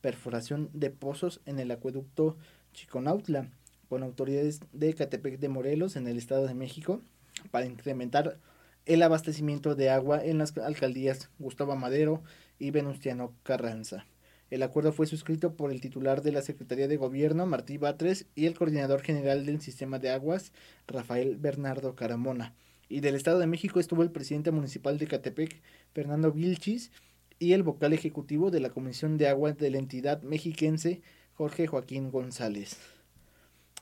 perforación 0.00 0.70
de 0.72 0.88
pozos 0.88 1.42
en 1.44 1.58
el 1.58 1.70
acueducto 1.70 2.38
Chiconautla, 2.72 3.50
con 3.90 4.02
autoridades 4.02 4.60
de 4.72 4.94
Catepec 4.94 5.38
de 5.38 5.50
Morelos, 5.50 5.94
en 5.94 6.08
el 6.08 6.16
Estado 6.16 6.46
de 6.46 6.54
México, 6.54 7.02
para 7.50 7.66
incrementar 7.66 8.38
el 8.86 9.02
abastecimiento 9.02 9.74
de 9.74 9.90
agua 9.90 10.24
en 10.24 10.38
las 10.38 10.56
alcaldías 10.56 11.28
Gustavo 11.38 11.76
Madero 11.76 12.22
y 12.58 12.70
Venustiano 12.70 13.34
Carranza. 13.42 14.06
El 14.50 14.62
acuerdo 14.62 14.92
fue 14.92 15.06
suscrito 15.06 15.54
por 15.54 15.70
el 15.70 15.80
titular 15.80 16.22
de 16.22 16.32
la 16.32 16.42
Secretaría 16.42 16.88
de 16.88 16.96
Gobierno, 16.96 17.44
Martí 17.46 17.76
Batres, 17.76 18.26
y 18.34 18.46
el 18.46 18.54
coordinador 18.54 19.02
general 19.02 19.44
del 19.44 19.60
Sistema 19.60 19.98
de 19.98 20.10
Aguas, 20.10 20.52
Rafael 20.86 21.36
Bernardo 21.36 21.94
Caramona. 21.94 22.54
Y 22.88 23.00
del 23.00 23.14
Estado 23.14 23.38
de 23.38 23.46
México 23.46 23.78
estuvo 23.78 24.02
el 24.02 24.10
presidente 24.10 24.50
municipal 24.50 24.98
de 24.98 25.06
Catepec, 25.06 25.60
Fernando 25.92 26.32
Vilchis, 26.32 26.90
y 27.38 27.52
el 27.52 27.62
vocal 27.62 27.92
ejecutivo 27.92 28.50
de 28.50 28.60
la 28.60 28.70
Comisión 28.70 29.18
de 29.18 29.28
Agua 29.28 29.52
de 29.52 29.70
la 29.70 29.78
entidad 29.78 30.22
mexiquense, 30.22 31.02
Jorge 31.34 31.66
Joaquín 31.66 32.10
González. 32.10 32.78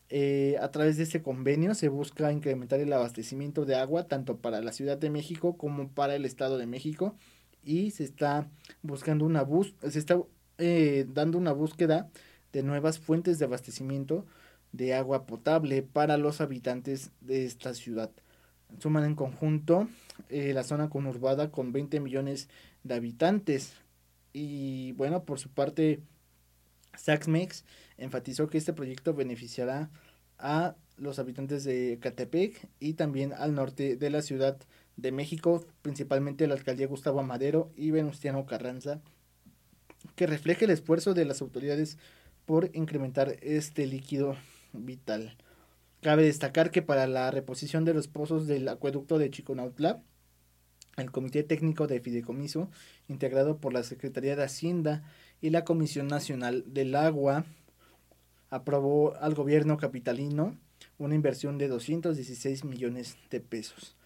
Eh, 0.08 0.56
a 0.61 0.70
través 0.70 0.96
de 0.96 1.02
este 1.02 1.23
convenio 1.23 1.75
se 1.75 1.88
busca 1.88 2.30
incrementar 2.32 2.78
el 2.80 2.92
abastecimiento 2.92 3.64
de 3.64 3.75
agua 3.75 4.06
tanto 4.06 4.37
para 4.37 4.61
la 4.61 4.73
Ciudad 4.73 4.99
de 4.99 5.11
México 5.11 5.56
como 5.56 5.88
para 5.88 6.14
el 6.14 6.25
Estado 6.25 6.58
de 6.58 6.66
México 6.66 7.16
y 7.64 7.90
se 7.90 8.04
está 8.04 8.49
buscando 8.82 9.25
una 9.25 9.42
bus 9.42 9.75
se 9.88 9.99
está 9.99 10.16
eh, 10.59 11.07
dando 11.09 11.39
una 11.39 11.53
búsqueda 11.53 12.09
de 12.53 12.63
nuevas 12.63 12.99
fuentes 12.99 13.39
de 13.39 13.45
abastecimiento 13.45 14.25
de 14.73 14.95
agua 14.95 15.27
potable 15.27 15.83
para 15.83 16.17
los 16.17 16.41
habitantes 16.41 17.11
de 17.21 17.45
esta 17.45 17.75
ciudad. 17.75 18.11
Suman 18.79 19.05
en 19.05 19.15
conjunto 19.15 19.89
eh, 20.29 20.53
la 20.53 20.63
zona 20.63 20.91
conurbada 20.91 21.51
con 21.51 21.73
20 21.73 22.01
millones 22.01 22.49
de 22.83 22.95
habitantes. 22.95 23.75
Y 24.33 24.93
bueno, 24.93 25.25
por 25.25 25.39
su 25.39 25.51
parte, 25.51 26.01
Saxmex 26.97 27.65
enfatizó 27.97 28.49
que 28.49 28.59
este 28.59 28.73
proyecto 28.73 29.15
beneficiará 29.15 29.91
a 30.39 30.75
los 30.97 31.19
habitantes 31.19 31.65
de 31.65 31.99
Catepec 32.01 32.69
y 32.81 32.95
también 32.95 33.33
al 33.33 33.55
norte 33.55 33.97
de 33.97 34.11
la 34.11 34.23
Ciudad 34.23 34.59
de 34.97 35.13
México, 35.13 35.65
principalmente 35.83 36.47
la 36.47 36.55
alcaldía 36.55 36.87
Gustavo 36.87 37.21
Amadero 37.21 37.71
y 37.77 37.91
Venustiano 37.91 38.47
Carranza, 38.47 39.01
que 40.15 40.27
refleje 40.27 40.65
el 40.65 40.71
esfuerzo 40.71 41.15
de 41.15 41.25
las 41.25 41.43
autoridades 41.43 41.99
por 42.45 42.71
incrementar 42.75 43.37
este 43.43 43.87
líquido 43.87 44.37
vital. 44.73 45.37
Cabe 46.01 46.25
destacar 46.25 46.71
que 46.71 46.83
para 46.83 47.07
la 47.07 47.31
reposición 47.31 47.85
de 47.85 47.95
los 47.95 48.07
pozos 48.09 48.47
del 48.47 48.69
acueducto 48.69 49.19
de 49.19 49.31
Chiconautla, 49.31 50.03
el 50.97 51.11
Comité 51.11 51.43
Técnico 51.43 51.87
de 51.87 52.01
Fideicomiso, 52.01 52.71
integrado 53.09 53.59
por 53.59 53.73
la 53.73 53.83
Secretaría 53.83 54.37
de 54.37 54.45
Hacienda 54.45 55.03
y 55.41 55.51
la 55.51 55.65
Comisión 55.65 56.07
Nacional 56.07 56.65
del 56.67 56.95
Agua, 56.95 57.45
aprobó 58.51 59.17
al 59.17 59.35
gobierno 59.35 59.77
capitalino 59.77 60.57
una 60.99 61.15
inversión 61.15 61.59
de 61.59 61.69
216 61.69 62.65
millones 62.65 63.17
de 63.31 63.41
pesos. 63.41 63.97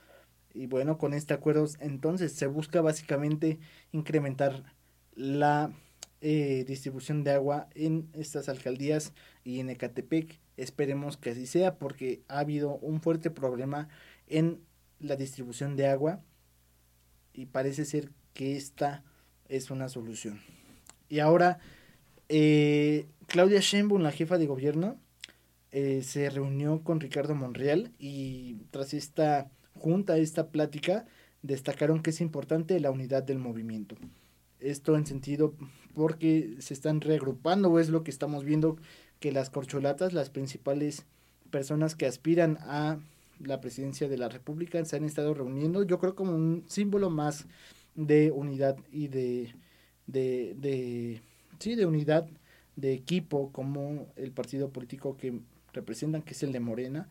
Y 0.52 0.66
bueno, 0.66 0.98
con 0.98 1.14
este 1.14 1.34
acuerdo 1.34 1.66
entonces 1.78 2.32
se 2.32 2.46
busca 2.46 2.80
básicamente 2.80 3.58
incrementar 3.92 4.74
la 5.14 5.70
eh, 6.20 6.64
distribución 6.66 7.24
de 7.24 7.32
agua 7.32 7.68
en 7.74 8.08
estas 8.12 8.48
alcaldías 8.48 9.12
y 9.44 9.60
en 9.60 9.70
Ecatepec. 9.70 10.38
Esperemos 10.56 11.16
que 11.16 11.30
así 11.30 11.46
sea 11.46 11.78
porque 11.78 12.22
ha 12.28 12.40
habido 12.40 12.76
un 12.76 13.00
fuerte 13.00 13.30
problema 13.30 13.88
en 14.26 14.60
la 14.98 15.16
distribución 15.16 15.76
de 15.76 15.86
agua 15.86 16.22
y 17.32 17.46
parece 17.46 17.84
ser 17.84 18.10
que 18.34 18.56
esta 18.56 19.02
es 19.48 19.70
una 19.70 19.88
solución. 19.88 20.40
Y 21.08 21.20
ahora, 21.20 21.58
eh, 22.28 23.06
Claudia 23.26 23.60
Sheinbaum, 23.60 24.02
la 24.02 24.12
jefa 24.12 24.38
de 24.38 24.46
gobierno, 24.46 24.98
eh, 25.72 26.02
se 26.02 26.30
reunió 26.30 26.82
con 26.82 27.00
Ricardo 27.00 27.34
Monreal 27.34 27.92
y 27.98 28.56
tras 28.70 28.92
esta 28.92 29.50
junta, 29.74 30.18
esta 30.18 30.48
plática, 30.48 31.06
destacaron 31.42 32.02
que 32.02 32.10
es 32.10 32.20
importante 32.20 32.78
la 32.80 32.90
unidad 32.90 33.22
del 33.22 33.38
movimiento. 33.38 33.96
Esto 34.58 34.96
en 34.96 35.06
sentido 35.06 35.54
porque 35.94 36.56
se 36.58 36.74
están 36.74 37.00
reagrupando, 37.00 37.78
es 37.78 37.88
lo 37.88 38.04
que 38.04 38.10
estamos 38.10 38.44
viendo, 38.44 38.76
que 39.18 39.32
las 39.32 39.50
corcholatas, 39.50 40.12
las 40.12 40.30
principales 40.30 41.04
personas 41.50 41.94
que 41.94 42.06
aspiran 42.06 42.58
a 42.62 42.98
la 43.38 43.60
presidencia 43.60 44.08
de 44.08 44.18
la 44.18 44.28
República, 44.28 44.84
se 44.84 44.96
han 44.96 45.04
estado 45.04 45.34
reuniendo, 45.34 45.82
yo 45.82 45.98
creo 45.98 46.14
como 46.14 46.34
un 46.34 46.64
símbolo 46.68 47.10
más 47.10 47.46
de 47.94 48.30
unidad 48.30 48.76
y 48.92 49.08
de, 49.08 49.54
de, 50.06 50.54
de 50.58 51.20
sí, 51.58 51.74
de 51.74 51.86
unidad 51.86 52.28
de 52.76 52.92
equipo 52.92 53.50
como 53.52 54.08
el 54.16 54.32
partido 54.32 54.70
político 54.70 55.16
que 55.16 55.40
representan, 55.72 56.22
que 56.22 56.32
es 56.32 56.42
el 56.42 56.52
de 56.52 56.60
Morena, 56.60 57.08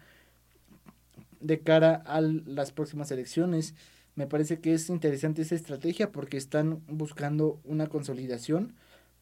de 1.39 1.59
cara 1.59 1.95
a 2.05 2.21
las 2.21 2.71
próximas 2.71 3.11
elecciones. 3.11 3.75
Me 4.15 4.27
parece 4.27 4.59
que 4.59 4.73
es 4.73 4.89
interesante 4.89 5.41
esa 5.41 5.55
estrategia 5.55 6.11
porque 6.11 6.37
están 6.37 6.83
buscando 6.87 7.59
una 7.63 7.87
consolidación 7.87 8.75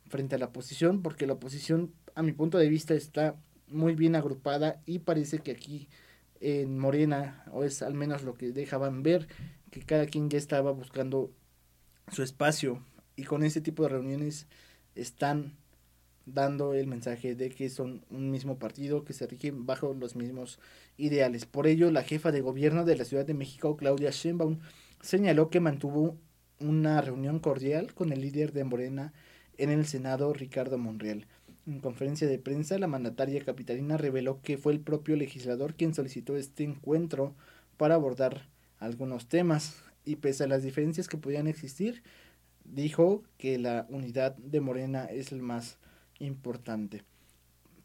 frente 0.08 0.36
a 0.36 0.38
la 0.40 0.48
oposición, 0.48 1.02
porque 1.02 1.28
la 1.28 1.34
oposición, 1.34 1.94
a 2.16 2.24
mi 2.24 2.32
punto 2.32 2.58
de 2.58 2.70
vista, 2.70 2.94
está 2.94 3.36
muy 3.68 3.96
bien 3.96 4.16
agrupada 4.16 4.82
y 4.86 5.00
parece 5.00 5.40
que 5.40 5.52
aquí 5.52 5.88
en 6.40 6.78
Morena, 6.78 7.44
o 7.52 7.64
es 7.64 7.82
al 7.82 7.94
menos 7.94 8.24
lo 8.24 8.36
que 8.36 8.52
dejaban 8.52 9.04
ver, 9.04 9.28
que 9.72 9.82
cada 9.82 10.06
quien 10.06 10.30
ya 10.30 10.38
estaba 10.38 10.72
buscando 10.72 11.32
su 12.12 12.24
espacio. 12.24 12.84
Y 13.16 13.24
con 13.24 13.44
ese 13.44 13.62
tipo 13.62 13.84
de 13.84 13.90
reuniones 13.90 14.48
están 14.96 15.58
dando 16.28 16.74
el 16.74 16.88
mensaje 16.88 17.36
de 17.36 17.50
que 17.50 17.70
son 17.70 18.04
un 18.12 18.30
mismo 18.30 18.60
partido 18.60 19.04
que 19.04 19.14
se 19.14 19.26
rigen 19.26 19.66
bajo 19.66 19.94
los 19.94 20.16
mismos 20.16 20.60
ideales. 20.98 21.46
Por 21.46 21.68
ello, 21.68 21.90
la 21.90 22.04
jefa 22.04 22.32
de 22.32 22.42
gobierno 22.42 22.86
de 22.86 22.98
la 22.98 23.06
Ciudad 23.06 23.26
de 23.26 23.34
México, 23.34 23.78
Claudia 23.78 24.12
Sheinbaum, 24.12 24.60
señaló 25.02 25.50
que 25.50 25.60
mantuvo 25.60 26.18
una 26.60 27.02
reunión 27.02 27.40
cordial 27.40 27.94
con 27.94 28.12
el 28.12 28.22
líder 28.22 28.52
de 28.52 28.66
Morena 28.66 29.14
en 29.58 29.70
el 29.70 29.86
Senado, 29.86 30.34
Ricardo 30.34 30.78
Monreal. 30.78 31.28
En 31.66 31.80
conferencia 31.80 32.28
de 32.28 32.40
prensa, 32.40 32.78
la 32.78 32.88
mandataria 32.88 33.44
capitalina 33.44 33.98
reveló 33.98 34.42
que 34.42 34.58
fue 34.58 34.74
el 34.74 34.80
propio 34.80 35.16
legislador 35.16 35.76
quien 35.76 35.94
solicitó 35.94 36.38
este 36.38 36.64
encuentro 36.64 37.36
para 37.78 37.96
abordar 37.96 38.48
algunos 38.80 39.28
temas 39.28 39.84
y 40.06 40.18
pese 40.18 40.44
a 40.46 40.48
las 40.48 40.64
diferencias 40.64 41.08
que 41.08 41.18
podían 41.18 41.48
existir, 41.48 42.04
dijo 42.64 43.24
que 43.38 43.58
la 43.58 43.86
unidad 43.90 44.36
de 44.38 44.62
Morena 44.62 45.06
es 45.06 45.32
el 45.32 45.42
más 45.42 45.78
importante. 46.20 47.04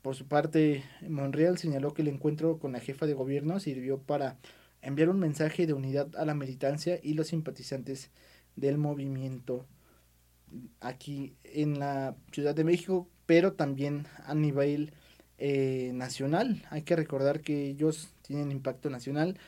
Por 0.03 0.17
su 0.17 0.27
parte, 0.27 0.85
Monreal 1.09 1.59
señaló 1.59 1.95
que 1.95 2.03
el 2.03 2.09
encuentro 2.09 2.59
con 2.59 2.73
la 2.73 2.81
jefa 2.81 3.07
de 3.07 3.15
gobierno 3.15 3.61
sirvió 3.61 3.99
para 3.99 4.37
enviar 4.81 5.09
un 5.09 5.21
mensaje 5.21 5.67
de 5.67 5.75
unidad 5.75 6.15
a 6.17 6.25
la 6.25 6.35
militancia 6.35 6.99
y 7.03 7.15
los 7.15 7.29
simpatizantes 7.29 8.11
del 8.57 8.79
movimiento 8.79 9.67
aquí 10.81 11.37
en 11.45 11.79
la 11.79 12.17
Ciudad 12.33 12.55
de 12.55 12.65
México, 12.65 13.09
pero 13.27 13.53
también 13.53 14.07
a 14.25 14.35
nivel 14.35 14.93
eh, 15.39 15.93
nacional. 15.95 16.63
Hay 16.71 16.83
que 16.83 16.97
recordar 16.97 17.41
que 17.41 17.69
ellos 17.69 18.13
tienen 18.23 18.51
impacto 18.51 18.91
nacional. 18.91 19.39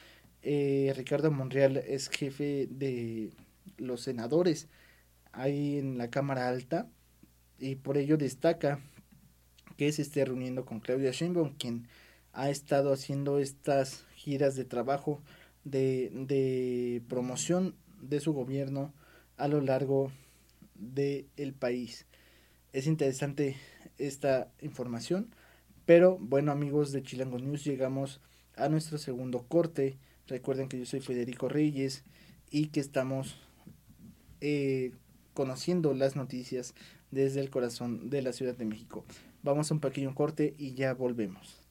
Eh, 0.43 0.93
Ricardo 0.97 1.31
Monreal 1.31 1.79
es 1.79 2.09
jefe 2.09 2.69
de 2.71 3.33
los 3.77 4.03
senadores 4.03 4.69
ahí 5.33 5.79
en 5.79 5.99
la 5.99 6.11
Cámara 6.11 6.49
Alta 6.49 6.89
y 7.59 7.77
por 7.77 7.97
ello 7.97 8.17
destaca 8.17 8.81
que 9.77 9.93
se 9.93 10.03
esté 10.03 10.25
reuniendo 10.25 10.65
con 10.65 10.81
Claudia 10.81 11.11
Sheinbaum, 11.11 11.55
quien 11.57 11.89
ha 12.33 12.51
estado 12.51 12.93
haciendo 12.93 13.39
estas 13.39 14.05
giras 14.15 14.57
de 14.57 14.65
trabajo 14.65 15.23
de, 15.65 16.11
de 16.13 17.03
promoción 17.09 17.75
de 18.01 18.21
su 18.21 18.33
gobierno 18.33 18.93
a 19.37 19.49
lo 19.49 19.61
largo 19.61 20.13
del 20.75 21.29
el 21.37 21.55
país. 21.55 22.07
Es 22.73 22.87
interesante 22.87 23.57
esta 23.99 24.51
información, 24.61 25.35
pero 25.87 26.19
bueno 26.19 26.53
amigos 26.53 26.93
de 26.93 27.03
Chilango 27.03 27.39
News 27.39 27.65
llegamos 27.65 28.21
a 28.57 28.69
nuestro 28.69 28.99
segundo 28.99 29.47
corte. 29.47 29.99
Recuerden 30.27 30.69
que 30.69 30.79
yo 30.79 30.87
soy 30.87 31.01
Federico 31.01 31.49
Reyes 31.49 32.05
y 32.51 32.67
que 32.69 32.81
estamos 32.81 33.37
eh, 34.41 34.93
conociendo 35.35 35.95
las 35.95 36.17
noticias 36.17 36.75
desde 37.15 37.41
el 37.41 37.51
corazón 37.51 38.11
de 38.11 38.23
la 38.23 38.33
Ciudad 38.33 38.57
de 38.57 38.65
México. 38.65 39.05
Vamos 39.43 39.71
a 39.71 39.75
un 39.75 39.81
pequeño 39.81 40.15
corte 40.15 40.55
y 40.59 40.75
ya 40.75 40.93
volvemos. 40.95 41.64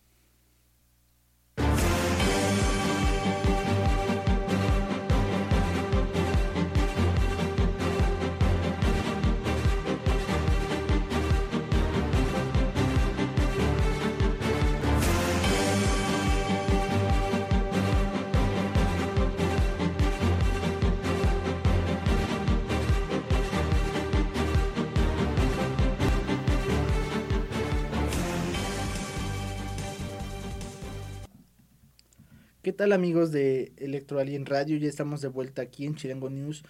¿Qué 32.64 32.72
tal 32.72 32.94
amigos 32.94 33.34
de 33.34 33.74
Electro 33.76 34.20
Alien 34.20 34.46
Radio? 34.46 34.78
Ya 34.78 34.88
estamos 34.88 35.20
de 35.20 35.28
vuelta 35.28 35.62
aquí 35.62 35.86
en 35.86 35.96
Chirango 35.96 36.30
News. 36.30 36.64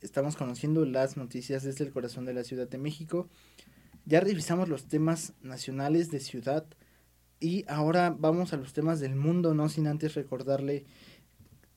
Estamos 0.00 0.36
conociendo 0.36 0.84
las 0.84 1.16
noticias 1.16 1.64
desde 1.64 1.84
el 1.84 1.90
corazón 1.90 2.24
de 2.24 2.32
la 2.32 2.44
Ciudad 2.44 2.68
de 2.68 2.78
México. 2.78 3.28
Ya 4.04 4.20
revisamos 4.20 4.68
los 4.68 4.86
temas 4.86 5.32
nacionales 5.42 6.12
de 6.12 6.20
ciudad 6.20 6.66
y 7.40 7.64
ahora 7.66 8.14
vamos 8.16 8.52
a 8.52 8.58
los 8.58 8.72
temas 8.72 9.00
del 9.00 9.16
mundo, 9.16 9.52
no 9.52 9.68
sin 9.68 9.88
antes 9.88 10.14
recordarle 10.14 10.84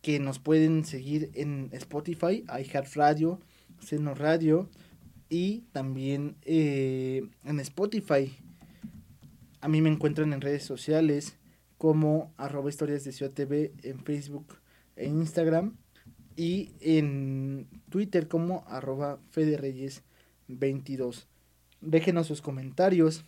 que 0.03 0.19
nos 0.19 0.37
pueden 0.37 0.85
seguir 0.85 1.31
en 1.33 1.69
Spotify, 1.71 2.45
iHeartRadio, 2.47 3.39
Seno 3.79 4.13
Radio 4.13 4.69
y 5.29 5.61
también 5.71 6.35
eh, 6.43 7.27
en 7.43 7.59
Spotify. 7.59 8.37
A 9.61 9.67
mí 9.67 9.81
me 9.81 9.89
encuentran 9.89 10.31
en 10.31 10.41
redes 10.41 10.63
sociales 10.63 11.37
como 11.83 12.31
arroba 12.37 12.69
historias 12.69 13.03
de 13.03 13.11
Ciudad 13.11 13.33
TV 13.33 13.73
en 13.83 13.99
Facebook 13.99 14.55
e 14.95 15.05
Instagram 15.05 15.75
y 16.37 16.71
en 16.79 17.67
Twitter 17.89 18.29
como 18.29 18.63
arroba 18.69 19.19
federeyes22. 19.35 21.25
Déjenos 21.81 22.27
sus 22.27 22.41
comentarios, 22.41 23.25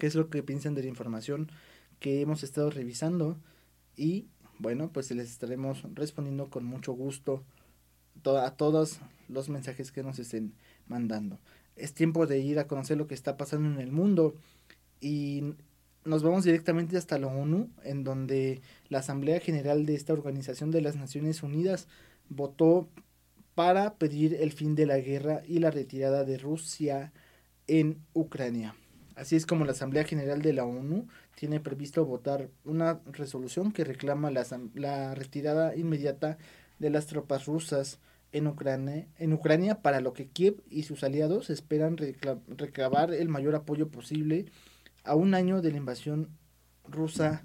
qué 0.00 0.08
es 0.08 0.16
lo 0.16 0.30
que 0.30 0.42
piensan 0.42 0.74
de 0.74 0.82
la 0.82 0.88
información 0.88 1.48
que 2.00 2.20
hemos 2.20 2.42
estado 2.42 2.70
revisando 2.70 3.38
y 3.96 4.26
bueno, 4.58 4.90
pues 4.92 5.12
les 5.12 5.30
estaremos 5.30 5.84
respondiendo 5.94 6.50
con 6.50 6.64
mucho 6.64 6.92
gusto 6.92 7.44
a 8.24 8.50
todos 8.56 8.98
los 9.28 9.48
mensajes 9.48 9.92
que 9.92 10.02
nos 10.02 10.18
estén 10.18 10.54
mandando. 10.88 11.38
Es 11.76 11.94
tiempo 11.94 12.26
de 12.26 12.40
ir 12.40 12.58
a 12.58 12.66
conocer 12.66 12.96
lo 12.96 13.06
que 13.06 13.14
está 13.14 13.36
pasando 13.36 13.68
en 13.68 13.78
el 13.78 13.92
mundo 13.92 14.34
y 15.00 15.54
nos 16.04 16.22
vamos 16.22 16.44
directamente 16.44 16.96
hasta 16.96 17.18
la 17.18 17.28
ONU, 17.28 17.70
en 17.82 18.04
donde 18.04 18.60
la 18.88 18.98
Asamblea 18.98 19.40
General 19.40 19.86
de 19.86 19.94
esta 19.94 20.12
Organización 20.12 20.70
de 20.70 20.82
las 20.82 20.96
Naciones 20.96 21.42
Unidas 21.42 21.88
votó 22.28 22.88
para 23.54 23.94
pedir 23.94 24.34
el 24.34 24.52
fin 24.52 24.74
de 24.74 24.86
la 24.86 24.98
guerra 24.98 25.42
y 25.46 25.60
la 25.60 25.70
retirada 25.70 26.24
de 26.24 26.38
Rusia 26.38 27.12
en 27.66 27.98
Ucrania. 28.12 28.74
Así 29.14 29.36
es 29.36 29.46
como 29.46 29.64
la 29.64 29.72
Asamblea 29.72 30.04
General 30.04 30.42
de 30.42 30.52
la 30.52 30.64
ONU 30.64 31.06
tiene 31.36 31.60
previsto 31.60 32.04
votar 32.04 32.48
una 32.64 33.00
resolución 33.06 33.72
que 33.72 33.84
reclama 33.84 34.30
la, 34.30 35.14
retirada 35.14 35.76
inmediata 35.76 36.36
de 36.78 36.90
las 36.90 37.06
tropas 37.06 37.46
rusas 37.46 38.00
en 38.32 38.48
Ucrania, 38.48 39.06
en 39.18 39.32
Ucrania, 39.32 39.80
para 39.80 40.00
lo 40.00 40.12
que 40.12 40.26
Kiev 40.26 40.60
y 40.68 40.82
sus 40.82 41.04
aliados 41.04 41.50
esperan 41.50 41.96
recabar 42.48 43.14
el 43.14 43.28
mayor 43.28 43.54
apoyo 43.54 43.88
posible 43.88 44.46
a 45.04 45.14
un 45.14 45.34
año 45.34 45.62
de 45.62 45.70
la 45.70 45.76
invasión 45.76 46.30
rusa 46.88 47.44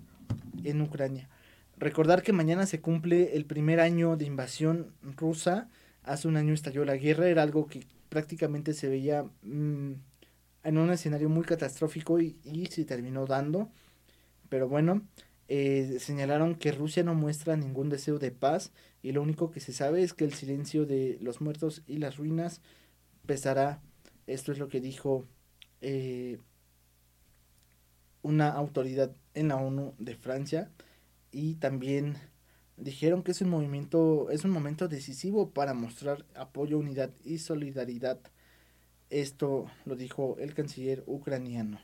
en 0.63 0.81
Ucrania. 0.81 1.29
Recordar 1.77 2.23
que 2.23 2.33
mañana 2.33 2.65
se 2.65 2.81
cumple 2.81 3.35
el 3.35 3.45
primer 3.45 3.79
año 3.79 4.17
de 4.17 4.25
invasión 4.25 4.93
rusa. 5.15 5.69
Hace 6.03 6.27
un 6.27 6.35
año 6.35 6.53
estalló 6.53 6.83
la 6.83 6.97
guerra, 6.97 7.29
era 7.29 7.43
algo 7.43 7.67
que 7.67 7.85
prácticamente 8.09 8.73
se 8.73 8.89
veía 8.89 9.23
mm, 9.43 9.93
en 10.63 10.77
un 10.77 10.91
escenario 10.91 11.29
muy 11.29 11.43
catastrófico 11.43 12.19
y, 12.19 12.37
se 12.69 12.83
terminó 12.85 13.25
dando. 13.25 13.69
Pero 14.49 14.67
bueno, 14.67 15.03
eh, 15.47 15.97
señalaron 15.99 16.55
que 16.55 16.71
Rusia 16.71 17.03
no 17.03 17.15
muestra 17.15 17.55
ningún 17.55 17.89
deseo 17.89 18.19
de 18.19 18.31
paz 18.31 18.71
y 19.01 19.11
lo 19.13 19.21
único 19.21 19.51
que 19.51 19.59
se 19.59 19.73
sabe 19.73 20.03
es 20.03 20.13
que 20.13 20.25
el 20.25 20.33
silencio 20.33 20.85
de 20.85 21.17
los 21.21 21.39
muertos 21.39 21.83
y 21.87 21.97
las 21.97 22.17
ruinas 22.17 22.61
pesará. 23.25 23.81
Esto 24.27 24.51
es 24.51 24.59
lo 24.59 24.67
que 24.67 24.81
dijo 24.81 25.25
eh, 25.81 26.39
una 28.21 28.49
autoridad 28.49 29.11
en 29.33 29.49
la 29.49 29.57
ONU 29.57 29.93
de 29.97 30.15
Francia 30.15 30.69
y 31.31 31.55
también 31.55 32.17
dijeron 32.77 33.23
que 33.23 33.31
es 33.31 33.41
un 33.41 33.49
movimiento 33.49 34.29
es 34.31 34.45
un 34.45 34.51
momento 34.51 34.87
decisivo 34.87 35.51
para 35.51 35.73
mostrar 35.73 36.25
apoyo, 36.35 36.77
unidad 36.77 37.11
y 37.23 37.39
solidaridad. 37.39 38.19
Esto 39.09 39.65
lo 39.85 39.95
dijo 39.95 40.37
el 40.39 40.53
canciller 40.53 41.03
ucraniano. 41.07 41.79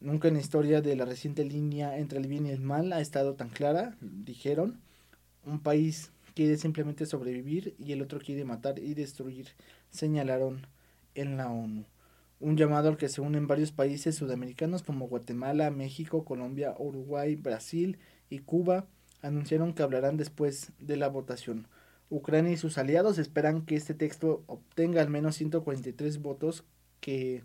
Nunca 0.00 0.28
en 0.28 0.34
la 0.34 0.40
historia 0.40 0.82
de 0.82 0.96
la 0.96 1.06
reciente 1.06 1.44
línea 1.44 1.96
entre 1.98 2.18
el 2.18 2.26
bien 2.26 2.46
y 2.46 2.50
el 2.50 2.60
mal 2.60 2.92
ha 2.92 3.00
estado 3.00 3.34
tan 3.34 3.48
clara, 3.48 3.96
dijeron. 4.00 4.80
Un 5.46 5.60
país 5.60 6.10
quiere 6.34 6.56
simplemente 6.56 7.06
sobrevivir 7.06 7.74
y 7.78 7.92
el 7.92 8.02
otro 8.02 8.18
quiere 8.18 8.44
matar 8.44 8.78
y 8.78 8.94
destruir, 8.94 9.48
señalaron 9.90 10.66
en 11.14 11.36
la 11.36 11.50
ONU 11.50 11.84
un 12.40 12.56
llamado 12.56 12.88
al 12.88 12.96
que 12.96 13.08
se 13.08 13.20
unen 13.20 13.46
varios 13.46 13.72
países 13.72 14.16
sudamericanos 14.16 14.82
como 14.82 15.08
Guatemala, 15.08 15.70
México, 15.70 16.24
Colombia, 16.24 16.74
Uruguay, 16.78 17.36
Brasil 17.36 17.98
y 18.28 18.40
Cuba 18.40 18.86
anunciaron 19.22 19.72
que 19.72 19.82
hablarán 19.82 20.16
después 20.16 20.72
de 20.78 20.96
la 20.96 21.08
votación. 21.08 21.66
Ucrania 22.10 22.52
y 22.52 22.56
sus 22.56 22.76
aliados 22.76 23.18
esperan 23.18 23.64
que 23.64 23.76
este 23.76 23.94
texto 23.94 24.44
obtenga 24.46 25.00
al 25.00 25.08
menos 25.08 25.36
143 25.36 26.20
votos 26.20 26.64
que 27.00 27.42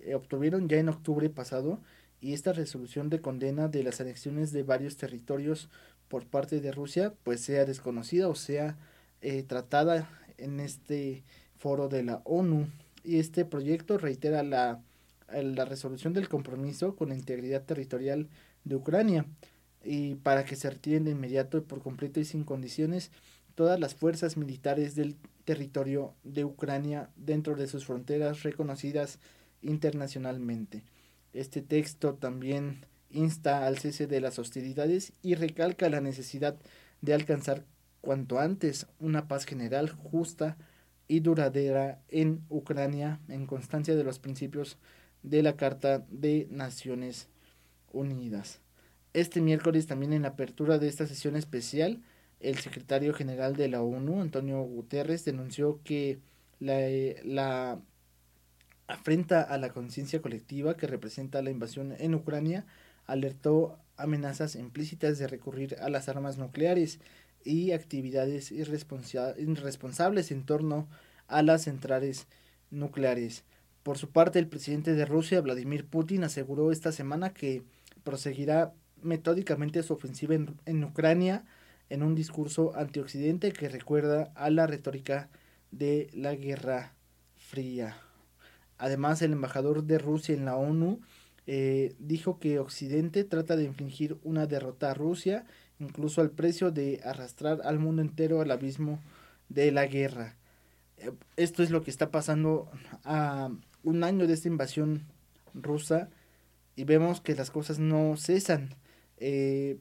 eh, 0.00 0.14
obtuvieron 0.14 0.68
ya 0.68 0.78
en 0.78 0.88
octubre 0.88 1.30
pasado 1.30 1.80
y 2.20 2.32
esta 2.32 2.52
resolución 2.52 3.10
de 3.10 3.20
condena 3.20 3.68
de 3.68 3.82
las 3.82 4.00
anexiones 4.00 4.52
de 4.52 4.62
varios 4.62 4.96
territorios 4.96 5.68
por 6.08 6.26
parte 6.26 6.60
de 6.60 6.72
Rusia 6.72 7.14
pues 7.22 7.40
sea 7.40 7.64
desconocida 7.64 8.28
o 8.28 8.34
sea 8.34 8.76
eh, 9.20 9.42
tratada 9.42 10.08
en 10.38 10.60
este 10.60 11.22
foro 11.56 11.88
de 11.88 12.02
la 12.02 12.20
ONU 12.24 12.66
este 13.04 13.44
proyecto 13.44 13.98
reitera 13.98 14.42
la, 14.42 14.80
la 15.30 15.64
resolución 15.64 16.12
del 16.12 16.28
compromiso 16.28 16.96
con 16.96 17.10
la 17.10 17.14
integridad 17.14 17.62
territorial 17.62 18.28
de 18.64 18.76
Ucrania 18.76 19.26
y 19.84 20.14
para 20.16 20.44
que 20.44 20.56
se 20.56 20.70
retiren 20.70 21.04
de 21.04 21.10
inmediato 21.10 21.58
y 21.58 21.62
por 21.62 21.82
completo 21.82 22.20
y 22.20 22.24
sin 22.24 22.44
condiciones 22.44 23.10
todas 23.54 23.78
las 23.78 23.94
fuerzas 23.94 24.36
militares 24.36 24.94
del 24.94 25.16
territorio 25.44 26.14
de 26.24 26.44
Ucrania 26.44 27.10
dentro 27.16 27.54
de 27.54 27.66
sus 27.66 27.84
fronteras 27.84 28.42
reconocidas 28.42 29.18
internacionalmente. 29.62 30.82
Este 31.32 31.62
texto 31.62 32.14
también 32.14 32.86
insta 33.10 33.66
al 33.66 33.78
cese 33.78 34.06
de 34.06 34.20
las 34.20 34.38
hostilidades 34.38 35.12
y 35.22 35.34
recalca 35.34 35.88
la 35.88 36.00
necesidad 36.00 36.56
de 37.00 37.14
alcanzar 37.14 37.64
cuanto 38.00 38.38
antes 38.38 38.86
una 38.98 39.28
paz 39.28 39.44
general, 39.44 39.90
justa, 39.90 40.56
y 41.08 41.20
duradera 41.20 42.00
en 42.08 42.44
Ucrania 42.48 43.20
en 43.28 43.46
constancia 43.46 43.94
de 43.94 44.04
los 44.04 44.18
principios 44.18 44.78
de 45.22 45.42
la 45.42 45.56
Carta 45.56 46.04
de 46.10 46.46
Naciones 46.50 47.28
Unidas. 47.92 48.60
Este 49.12 49.40
miércoles 49.40 49.86
también 49.86 50.12
en 50.12 50.22
la 50.22 50.28
apertura 50.28 50.78
de 50.78 50.88
esta 50.88 51.06
sesión 51.06 51.36
especial, 51.36 52.02
el 52.40 52.58
secretario 52.58 53.14
general 53.14 53.56
de 53.56 53.68
la 53.68 53.82
ONU, 53.82 54.20
Antonio 54.20 54.60
Guterres, 54.62 55.24
denunció 55.24 55.80
que 55.84 56.18
la, 56.58 56.78
la 57.24 57.80
afrenta 58.86 59.42
a 59.42 59.56
la 59.58 59.70
conciencia 59.70 60.20
colectiva 60.20 60.76
que 60.76 60.86
representa 60.86 61.42
la 61.42 61.50
invasión 61.50 61.94
en 61.98 62.14
Ucrania, 62.14 62.66
alertó 63.06 63.78
amenazas 63.96 64.56
implícitas 64.56 65.18
de 65.18 65.26
recurrir 65.26 65.76
a 65.80 65.88
las 65.88 66.08
armas 66.08 66.36
nucleares 66.36 66.98
y 67.44 67.72
actividades 67.72 68.50
irresponsables 68.50 70.30
en 70.30 70.44
torno 70.44 70.88
a 71.28 71.42
las 71.42 71.62
centrales 71.62 72.26
nucleares. 72.70 73.44
Por 73.82 73.98
su 73.98 74.10
parte, 74.10 74.38
el 74.38 74.48
presidente 74.48 74.94
de 74.94 75.04
Rusia, 75.04 75.42
Vladimir 75.42 75.84
Putin, 75.84 76.24
aseguró 76.24 76.72
esta 76.72 76.90
semana 76.90 77.34
que 77.34 77.62
proseguirá 78.02 78.72
metódicamente 79.02 79.82
su 79.82 79.92
ofensiva 79.92 80.34
en, 80.34 80.84
Ucrania 80.84 81.44
en 81.90 82.02
un 82.02 82.14
discurso 82.14 82.74
antioccidente 82.76 83.52
que 83.52 83.68
recuerda 83.68 84.32
a 84.34 84.48
la 84.48 84.66
retórica 84.66 85.28
de 85.70 86.08
la 86.14 86.34
Guerra 86.34 86.94
Fría. 87.36 87.98
Además, 88.78 89.20
el 89.20 89.32
embajador 89.32 89.84
de 89.84 89.98
Rusia 89.98 90.34
en 90.34 90.46
la 90.46 90.56
ONU 90.56 91.00
eh, 91.46 91.94
dijo 91.98 92.38
que 92.38 92.58
Occidente 92.58 93.22
trata 93.24 93.54
de 93.56 93.64
infligir 93.64 94.16
una 94.22 94.46
derrota 94.46 94.90
a 94.90 94.94
Rusia, 94.94 95.44
incluso 95.78 96.20
al 96.20 96.30
precio 96.30 96.70
de 96.70 97.00
arrastrar 97.04 97.60
al 97.64 97.78
mundo 97.78 98.02
entero 98.02 98.40
al 98.40 98.50
abismo 98.50 99.00
de 99.48 99.72
la 99.72 99.86
guerra. 99.86 100.36
Eh, 100.98 101.12
esto 101.36 101.62
es 101.62 101.70
lo 101.70 101.82
que 101.82 101.90
está 101.90 102.10
pasando 102.10 102.70
a 103.04 103.50
un 103.82 104.04
año 104.04 104.26
de 104.26 104.34
esta 104.34 104.48
invasión 104.48 105.02
rusa 105.54 106.08
y 106.76 106.84
vemos 106.84 107.20
que 107.20 107.34
las 107.34 107.50
cosas 107.50 107.78
no 107.78 108.16
cesan. 108.16 108.74
Eh, 109.18 109.78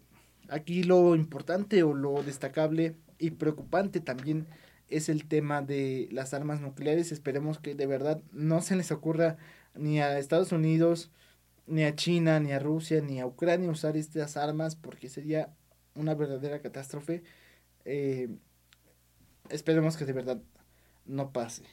aquí 0.50 0.84
lo 0.84 1.16
importante 1.16 1.84
o 1.84 1.94
lo 1.94 2.22
destacable 2.24 2.96
y 3.18 3.32
preocupante 3.32 4.00
también 4.00 4.48
es 4.90 5.10
el 5.10 5.26
tema 5.26 5.62
de 5.62 6.08
las 6.12 6.34
armas 6.34 6.62
nucleares. 6.62 7.12
Esperemos 7.12 7.60
que 7.60 7.76
de 7.76 7.88
verdad 7.88 8.22
no 8.32 8.62
se 8.62 8.76
les 8.76 8.92
ocurra 8.92 9.38
ni 9.76 10.00
a 10.02 10.20
Estados 10.20 10.52
Unidos 10.52 11.10
ni 11.66 11.84
a 11.84 11.96
China, 11.96 12.40
ni 12.40 12.52
a 12.52 12.60
Rusia, 12.60 13.02
ni 13.02 13.20
a 13.20 13.26
Ucrania 13.26 13.70
usar 13.70 13.96
estas 13.96 14.38
armas 14.38 14.76
porque 14.76 15.10
sería 15.10 15.50
una 15.96 16.16
verdadera 16.16 16.62
catástrofe. 16.62 17.24
Eh, 17.86 18.30
esperemos 19.50 19.98
que 19.98 20.06
de 20.06 20.14
verdad 20.14 20.42
no 21.06 21.32
pase. 21.32 21.64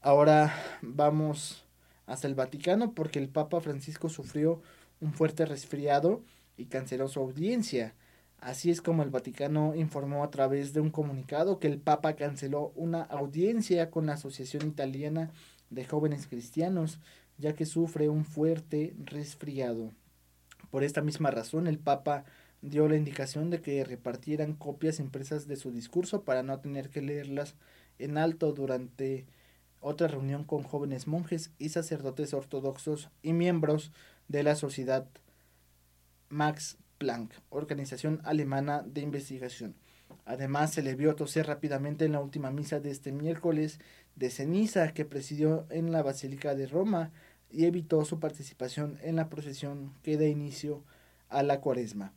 Ahora 0.00 0.54
vamos 0.82 1.64
hasta 2.06 2.26
el 2.26 2.34
Vaticano 2.34 2.94
porque 2.94 3.18
el 3.18 3.28
Papa 3.28 3.60
Francisco 3.60 4.08
sufrió 4.08 4.62
un 5.00 5.12
fuerte 5.12 5.44
resfriado 5.44 6.22
y 6.56 6.66
canceló 6.66 7.08
su 7.08 7.20
audiencia. 7.20 7.94
Así 8.40 8.70
es 8.70 8.80
como 8.80 9.02
el 9.02 9.10
Vaticano 9.10 9.74
informó 9.74 10.22
a 10.22 10.30
través 10.30 10.72
de 10.72 10.80
un 10.80 10.90
comunicado 10.90 11.58
que 11.58 11.66
el 11.66 11.78
Papa 11.78 12.14
canceló 12.14 12.72
una 12.76 13.02
audiencia 13.02 13.90
con 13.90 14.06
la 14.06 14.14
Asociación 14.14 14.66
Italiana 14.68 15.30
de 15.70 15.84
Jóvenes 15.84 16.26
Cristianos 16.28 17.00
ya 17.38 17.54
que 17.54 17.66
sufre 17.66 18.08
un 18.08 18.24
fuerte 18.24 18.94
resfriado. 19.04 19.92
Por 20.70 20.84
esta 20.84 21.00
misma 21.00 21.30
razón, 21.30 21.66
el 21.66 21.78
Papa 21.78 22.24
dio 22.62 22.88
la 22.88 22.96
indicación 22.96 23.50
de 23.50 23.60
que 23.60 23.84
repartieran 23.84 24.54
copias 24.54 25.00
impresas 25.00 25.46
de 25.46 25.56
su 25.56 25.70
discurso 25.70 26.24
para 26.24 26.42
no 26.42 26.58
tener 26.60 26.90
que 26.90 27.02
leerlas 27.02 27.54
en 27.98 28.18
alto 28.18 28.52
durante 28.52 29.26
otra 29.80 30.08
reunión 30.08 30.44
con 30.44 30.62
jóvenes 30.62 31.06
monjes 31.06 31.52
y 31.58 31.68
sacerdotes 31.68 32.34
ortodoxos 32.34 33.10
y 33.22 33.32
miembros 33.32 33.92
de 34.26 34.42
la 34.42 34.56
sociedad 34.56 35.08
Max 36.28 36.78
Planck, 36.98 37.32
organización 37.48 38.20
alemana 38.24 38.82
de 38.82 39.02
investigación. 39.02 39.76
Además, 40.24 40.72
se 40.72 40.82
le 40.82 40.94
vio 40.94 41.14
toser 41.14 41.46
rápidamente 41.46 42.04
en 42.04 42.12
la 42.12 42.20
última 42.20 42.50
misa 42.50 42.80
de 42.80 42.90
este 42.90 43.12
miércoles 43.12 43.78
de 44.16 44.30
ceniza 44.30 44.92
que 44.92 45.04
presidió 45.04 45.66
en 45.70 45.92
la 45.92 46.02
Basílica 46.02 46.54
de 46.54 46.66
Roma 46.66 47.12
y 47.50 47.64
evitó 47.64 48.04
su 48.04 48.18
participación 48.18 48.98
en 49.02 49.16
la 49.16 49.28
procesión 49.28 49.94
que 50.02 50.16
da 50.16 50.26
inicio 50.26 50.82
a 51.28 51.42
la 51.42 51.60
cuaresma. 51.60 52.12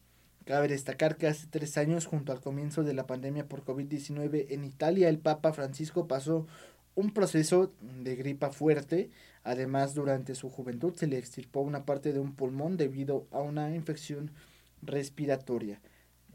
Cabe 0.52 0.68
destacar 0.68 1.16
que 1.16 1.28
hace 1.28 1.48
tres 1.48 1.78
años, 1.78 2.06
junto 2.06 2.34
al 2.34 2.42
comienzo 2.42 2.84
de 2.84 2.94
la 2.94 3.08
pandemia 3.08 3.48
por 3.48 3.64
COVID-19 3.64 4.48
en 4.50 4.66
Italia, 4.66 5.08
el 5.08 5.18
Papa 5.18 5.54
Francisco 5.54 6.10
pasó 6.10 6.46
un 6.94 7.14
proceso 7.14 7.72
de 7.80 8.18
gripa 8.18 8.52
fuerte. 8.52 9.12
Además, 9.46 9.96
durante 9.96 10.36
su 10.36 10.50
juventud 10.50 10.94
se 10.94 11.08
le 11.08 11.18
extirpó 11.18 11.62
una 11.62 11.86
parte 11.86 12.12
de 12.12 12.20
un 12.20 12.36
pulmón 12.36 12.76
debido 12.76 13.30
a 13.32 13.40
una 13.40 13.74
infección 13.74 14.32
respiratoria. 14.82 15.80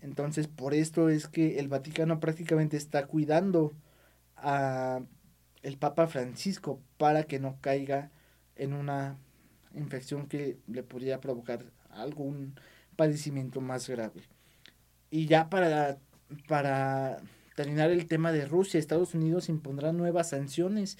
Entonces, 0.00 0.48
por 0.48 0.72
esto 0.72 1.10
es 1.10 1.28
que 1.28 1.58
el 1.58 1.68
Vaticano 1.68 2.18
prácticamente 2.18 2.78
está 2.78 3.04
cuidando 3.08 3.74
a 4.34 5.02
el 5.62 5.76
Papa 5.76 6.06
Francisco 6.06 6.80
para 6.96 7.24
que 7.24 7.38
no 7.38 7.58
caiga 7.60 8.10
en 8.54 8.72
una 8.72 9.18
infección 9.74 10.26
que 10.26 10.56
le 10.68 10.82
podría 10.82 11.20
provocar 11.20 11.66
algún 11.90 12.54
padecimiento 12.96 13.60
más 13.60 13.88
grave. 13.88 14.22
Y 15.10 15.26
ya 15.26 15.48
para, 15.48 15.98
para 16.48 17.18
terminar 17.54 17.90
el 17.90 18.06
tema 18.06 18.32
de 18.32 18.46
Rusia, 18.46 18.78
Estados 18.78 19.14
Unidos 19.14 19.48
impondrá 19.48 19.92
nuevas 19.92 20.30
sanciones 20.30 20.98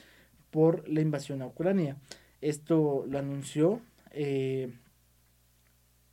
por 0.51 0.89
la 0.89 1.01
invasión 1.01 1.43
a 1.43 1.47
Ucrania. 1.47 1.97
Esto 2.41 3.05
lo 3.09 3.19
anunció 3.19 3.81
eh, 4.13 4.73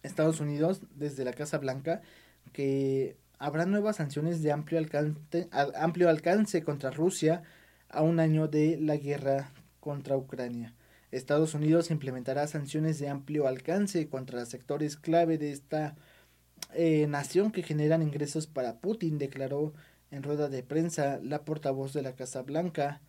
Estados 0.02 0.40
Unidos 0.40 0.82
desde 0.96 1.24
la 1.24 1.34
Casa 1.34 1.58
Blanca 1.58 2.02
que 2.52 3.16
habrá 3.40 3.66
nuevas 3.66 3.98
sanciones 3.98 4.42
de 4.42 4.52
amplio 4.52 4.80
alcance, 4.80 5.48
amplio 5.76 6.10
alcance 6.10 6.64
contra 6.64 6.92
Rusia 6.92 7.44
a 7.90 8.02
un 8.02 8.20
año 8.20 8.48
de 8.48 8.78
la 8.80 8.98
guerra 8.98 9.52
contra 9.80 10.18
Ucrania. 10.18 10.74
Estados 11.16 11.54
Unidos 11.54 11.92
implementará 11.92 12.48
sanciones 12.48 13.00
de 13.00 13.10
amplio 13.10 13.48
alcance 13.48 14.08
contra 14.10 14.46
sectores 14.46 14.98
clave 14.98 15.38
de 15.38 15.52
esta 15.52 15.96
eh, 16.74 17.08
nación 17.08 17.52
que 17.52 17.64
generan 17.64 18.02
ingresos 18.02 18.48
para 18.48 18.80
Putin, 18.80 19.18
declaró 19.18 19.74
en 20.12 20.24
rueda 20.24 20.50
de 20.50 20.64
prensa 20.64 21.20
la 21.22 21.44
portavoz 21.44 21.94
de 21.94 22.02
la 22.02 22.16
Casa 22.16 22.42
Blanca 22.42 23.02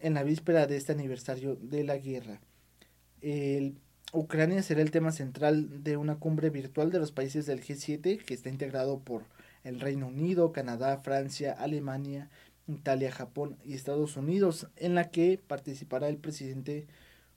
en 0.00 0.14
la 0.14 0.22
víspera 0.22 0.66
de 0.66 0.76
este 0.76 0.92
aniversario 0.92 1.56
de 1.56 1.84
la 1.84 1.98
guerra. 1.98 2.40
Ucrania 4.12 4.62
será 4.62 4.82
el 4.82 4.90
tema 4.90 5.10
central 5.10 5.82
de 5.82 5.96
una 5.96 6.16
cumbre 6.16 6.50
virtual 6.50 6.90
de 6.90 6.98
los 7.00 7.12
países 7.12 7.44
del 7.46 7.60
G7 7.60 8.22
que 8.24 8.34
está 8.34 8.48
integrado 8.48 9.00
por 9.00 9.24
el 9.64 9.80
Reino 9.80 10.06
Unido, 10.06 10.52
Canadá, 10.52 10.98
Francia, 10.98 11.52
Alemania, 11.52 12.30
Italia, 12.68 13.10
Japón 13.10 13.56
y 13.64 13.74
Estados 13.74 14.16
Unidos, 14.16 14.68
en 14.76 14.94
la 14.94 15.10
que 15.10 15.40
participará 15.44 16.08
el 16.08 16.18
presidente 16.18 16.86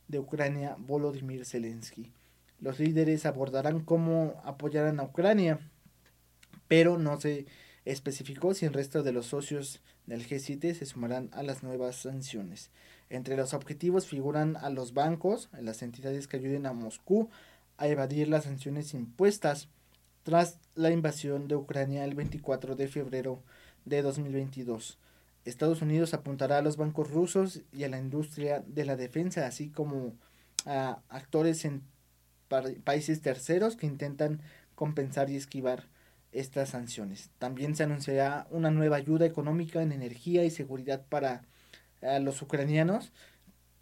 de 0.09 0.19
Ucrania, 0.19 0.75
Volodymyr 0.77 1.45
Zelensky. 1.45 2.11
Los 2.59 2.79
líderes 2.79 3.25
abordarán 3.25 3.79
cómo 3.79 4.41
apoyarán 4.43 4.99
a 4.99 5.03
Ucrania, 5.03 5.59
pero 6.67 6.97
no 6.97 7.19
se 7.21 7.45
especificó 7.85 8.53
si 8.53 8.65
el 8.65 8.73
resto 8.73 9.01
de 9.01 9.13
los 9.13 9.27
socios 9.27 9.81
del 10.05 10.27
G7 10.27 10.73
se 10.73 10.85
sumarán 10.85 11.29
a 11.31 11.43
las 11.43 11.63
nuevas 11.63 11.95
sanciones. 11.95 12.69
Entre 13.09 13.37
los 13.37 13.53
objetivos 13.53 14.07
figuran 14.07 14.57
a 14.57 14.69
los 14.69 14.93
bancos, 14.93 15.49
a 15.53 15.61
las 15.61 15.81
entidades 15.81 16.27
que 16.27 16.37
ayuden 16.37 16.65
a 16.65 16.73
Moscú 16.73 17.29
a 17.77 17.87
evadir 17.87 18.27
las 18.27 18.43
sanciones 18.43 18.93
impuestas 18.93 19.69
tras 20.23 20.59
la 20.75 20.91
invasión 20.91 21.47
de 21.47 21.55
Ucrania 21.55 22.03
el 22.03 22.13
24 22.13 22.75
de 22.75 22.87
febrero 22.87 23.41
de 23.85 24.01
2022. 24.01 24.97
Estados 25.49 25.81
Unidos 25.81 26.13
apuntará 26.13 26.57
a 26.57 26.61
los 26.61 26.77
bancos 26.77 27.11
rusos 27.11 27.61
y 27.71 27.83
a 27.83 27.89
la 27.89 27.99
industria 27.99 28.63
de 28.67 28.85
la 28.85 28.95
defensa, 28.95 29.45
así 29.45 29.69
como 29.69 30.15
a 30.65 31.01
actores 31.09 31.65
en 31.65 31.83
países 32.83 33.21
terceros 33.21 33.75
que 33.75 33.85
intentan 33.85 34.41
compensar 34.75 35.29
y 35.29 35.35
esquivar 35.35 35.87
estas 36.31 36.69
sanciones. 36.69 37.29
También 37.39 37.75
se 37.75 37.83
anunciará 37.83 38.47
una 38.49 38.71
nueva 38.71 38.97
ayuda 38.97 39.25
económica 39.25 39.81
en 39.81 39.91
energía 39.91 40.45
y 40.45 40.51
seguridad 40.51 41.05
para 41.09 41.43
los 42.21 42.41
ucranianos 42.41 43.11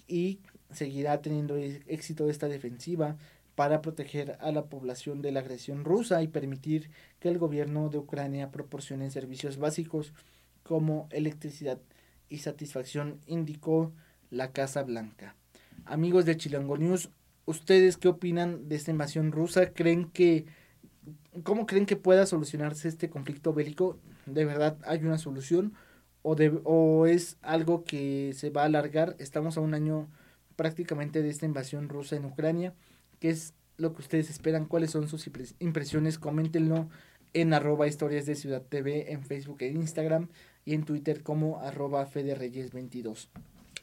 y 0.07 0.39
seguirá 0.71 1.21
teniendo 1.21 1.55
éxito 1.55 2.29
esta 2.29 2.47
defensiva 2.47 3.17
para 3.55 3.81
proteger 3.81 4.37
a 4.39 4.51
la 4.51 4.65
población 4.65 5.21
de 5.21 5.31
la 5.31 5.39
agresión 5.39 5.83
rusa 5.83 6.21
y 6.21 6.27
permitir 6.27 6.91
que 7.19 7.29
el 7.29 7.39
gobierno 7.39 7.89
de 7.89 7.97
Ucrania 7.97 8.51
proporcione 8.51 9.09
servicios 9.09 9.57
básicos 9.57 10.13
como 10.67 11.07
electricidad 11.11 11.79
y 12.29 12.39
satisfacción, 12.39 13.21
indicó 13.25 13.93
la 14.29 14.51
Casa 14.51 14.83
Blanca. 14.83 15.35
Amigos 15.85 16.25
de 16.25 16.35
Chilango 16.35 16.77
News, 16.77 17.09
¿ustedes 17.45 17.97
qué 17.97 18.09
opinan 18.09 18.67
de 18.67 18.75
esta 18.75 18.91
invasión 18.91 19.31
rusa? 19.31 19.71
¿Creen 19.71 20.11
que 20.11 20.45
cómo 21.43 21.65
creen 21.65 21.85
que 21.85 21.95
pueda 21.95 22.25
solucionarse 22.25 22.89
este 22.89 23.09
conflicto 23.09 23.53
bélico? 23.53 23.97
¿De 24.25 24.43
verdad 24.43 24.77
hay 24.85 24.99
una 24.99 25.17
solución 25.17 25.73
o 26.21 26.35
de, 26.35 26.59
o 26.65 27.05
es 27.05 27.37
algo 27.41 27.85
que 27.85 28.33
se 28.35 28.49
va 28.49 28.63
a 28.63 28.65
alargar? 28.65 29.15
Estamos 29.19 29.57
a 29.57 29.61
un 29.61 29.73
año 29.73 30.09
prácticamente 30.57 31.21
de 31.21 31.29
esta 31.29 31.45
invasión 31.45 31.87
rusa 31.87 32.17
en 32.17 32.25
Ucrania. 32.25 32.73
¿Qué 33.19 33.29
es 33.29 33.53
lo 33.77 33.93
que 33.93 34.01
ustedes 34.01 34.29
esperan? 34.29 34.65
¿Cuáles 34.65 34.91
son 34.91 35.07
sus 35.07 35.29
impresiones? 35.59 36.19
Coméntenlo 36.19 36.89
en 37.33 37.53
arroba 37.53 37.87
historias 37.87 38.25
de 38.25 38.35
Ciudad 38.35 38.63
TV 38.63 39.11
en 39.11 39.23
Facebook 39.23 39.57
e 39.61 39.67
Instagram 39.67 40.27
y 40.67 40.73
en 40.73 40.83
Twitter 40.83 41.23
como 41.23 41.61
arroba 41.61 42.05
federeyes22. 42.05 43.29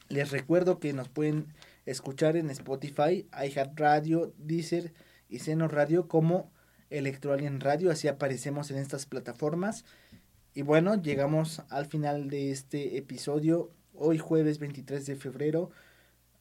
Les 0.07 0.29
recuerdo 0.29 0.77
que 0.79 0.93
nos 0.93 1.09
pueden 1.09 1.47
escuchar 1.87 2.37
en 2.37 2.51
Spotify, 2.51 3.27
iHeartRadio, 3.33 4.33
Deezer 4.37 4.93
y 5.27 5.39
Seno 5.39 5.67
Radio 5.67 6.07
como 6.07 6.51
Electroalien 6.91 7.59
Radio, 7.59 7.89
así 7.89 8.07
aparecemos 8.07 8.69
en 8.69 8.77
estas 8.77 9.07
plataformas. 9.07 9.83
Y 10.53 10.61
bueno, 10.61 11.01
llegamos 11.01 11.63
al 11.69 11.87
final 11.87 12.29
de 12.29 12.51
este 12.51 12.97
episodio, 12.97 13.71
hoy 13.95 14.19
jueves 14.19 14.59
23 14.59 15.07
de 15.07 15.15
febrero. 15.15 15.71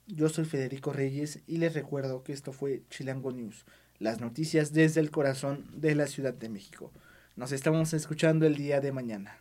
Yo 0.07 0.29
soy 0.29 0.45
Federico 0.45 0.93
Reyes 0.93 1.41
y 1.47 1.57
les 1.57 1.73
recuerdo 1.73 2.23
que 2.23 2.35
esto 2.35 2.53
fue 2.53 2.83
Chilango 2.91 3.33
News, 3.33 3.65
las 3.99 4.21
noticias 4.21 4.75
desde 4.75 5.01
el 5.01 5.11
corazón 5.11 5.65
de 5.75 5.95
la 5.95 6.07
Ciudad 6.07 6.35
de 6.35 6.51
México. 6.51 6.93
Nos 7.35 7.51
estamos 7.51 7.95
escuchando 7.95 8.47
el 8.47 8.57
día 8.57 8.83
de 8.83 8.93
mañana. 8.93 9.41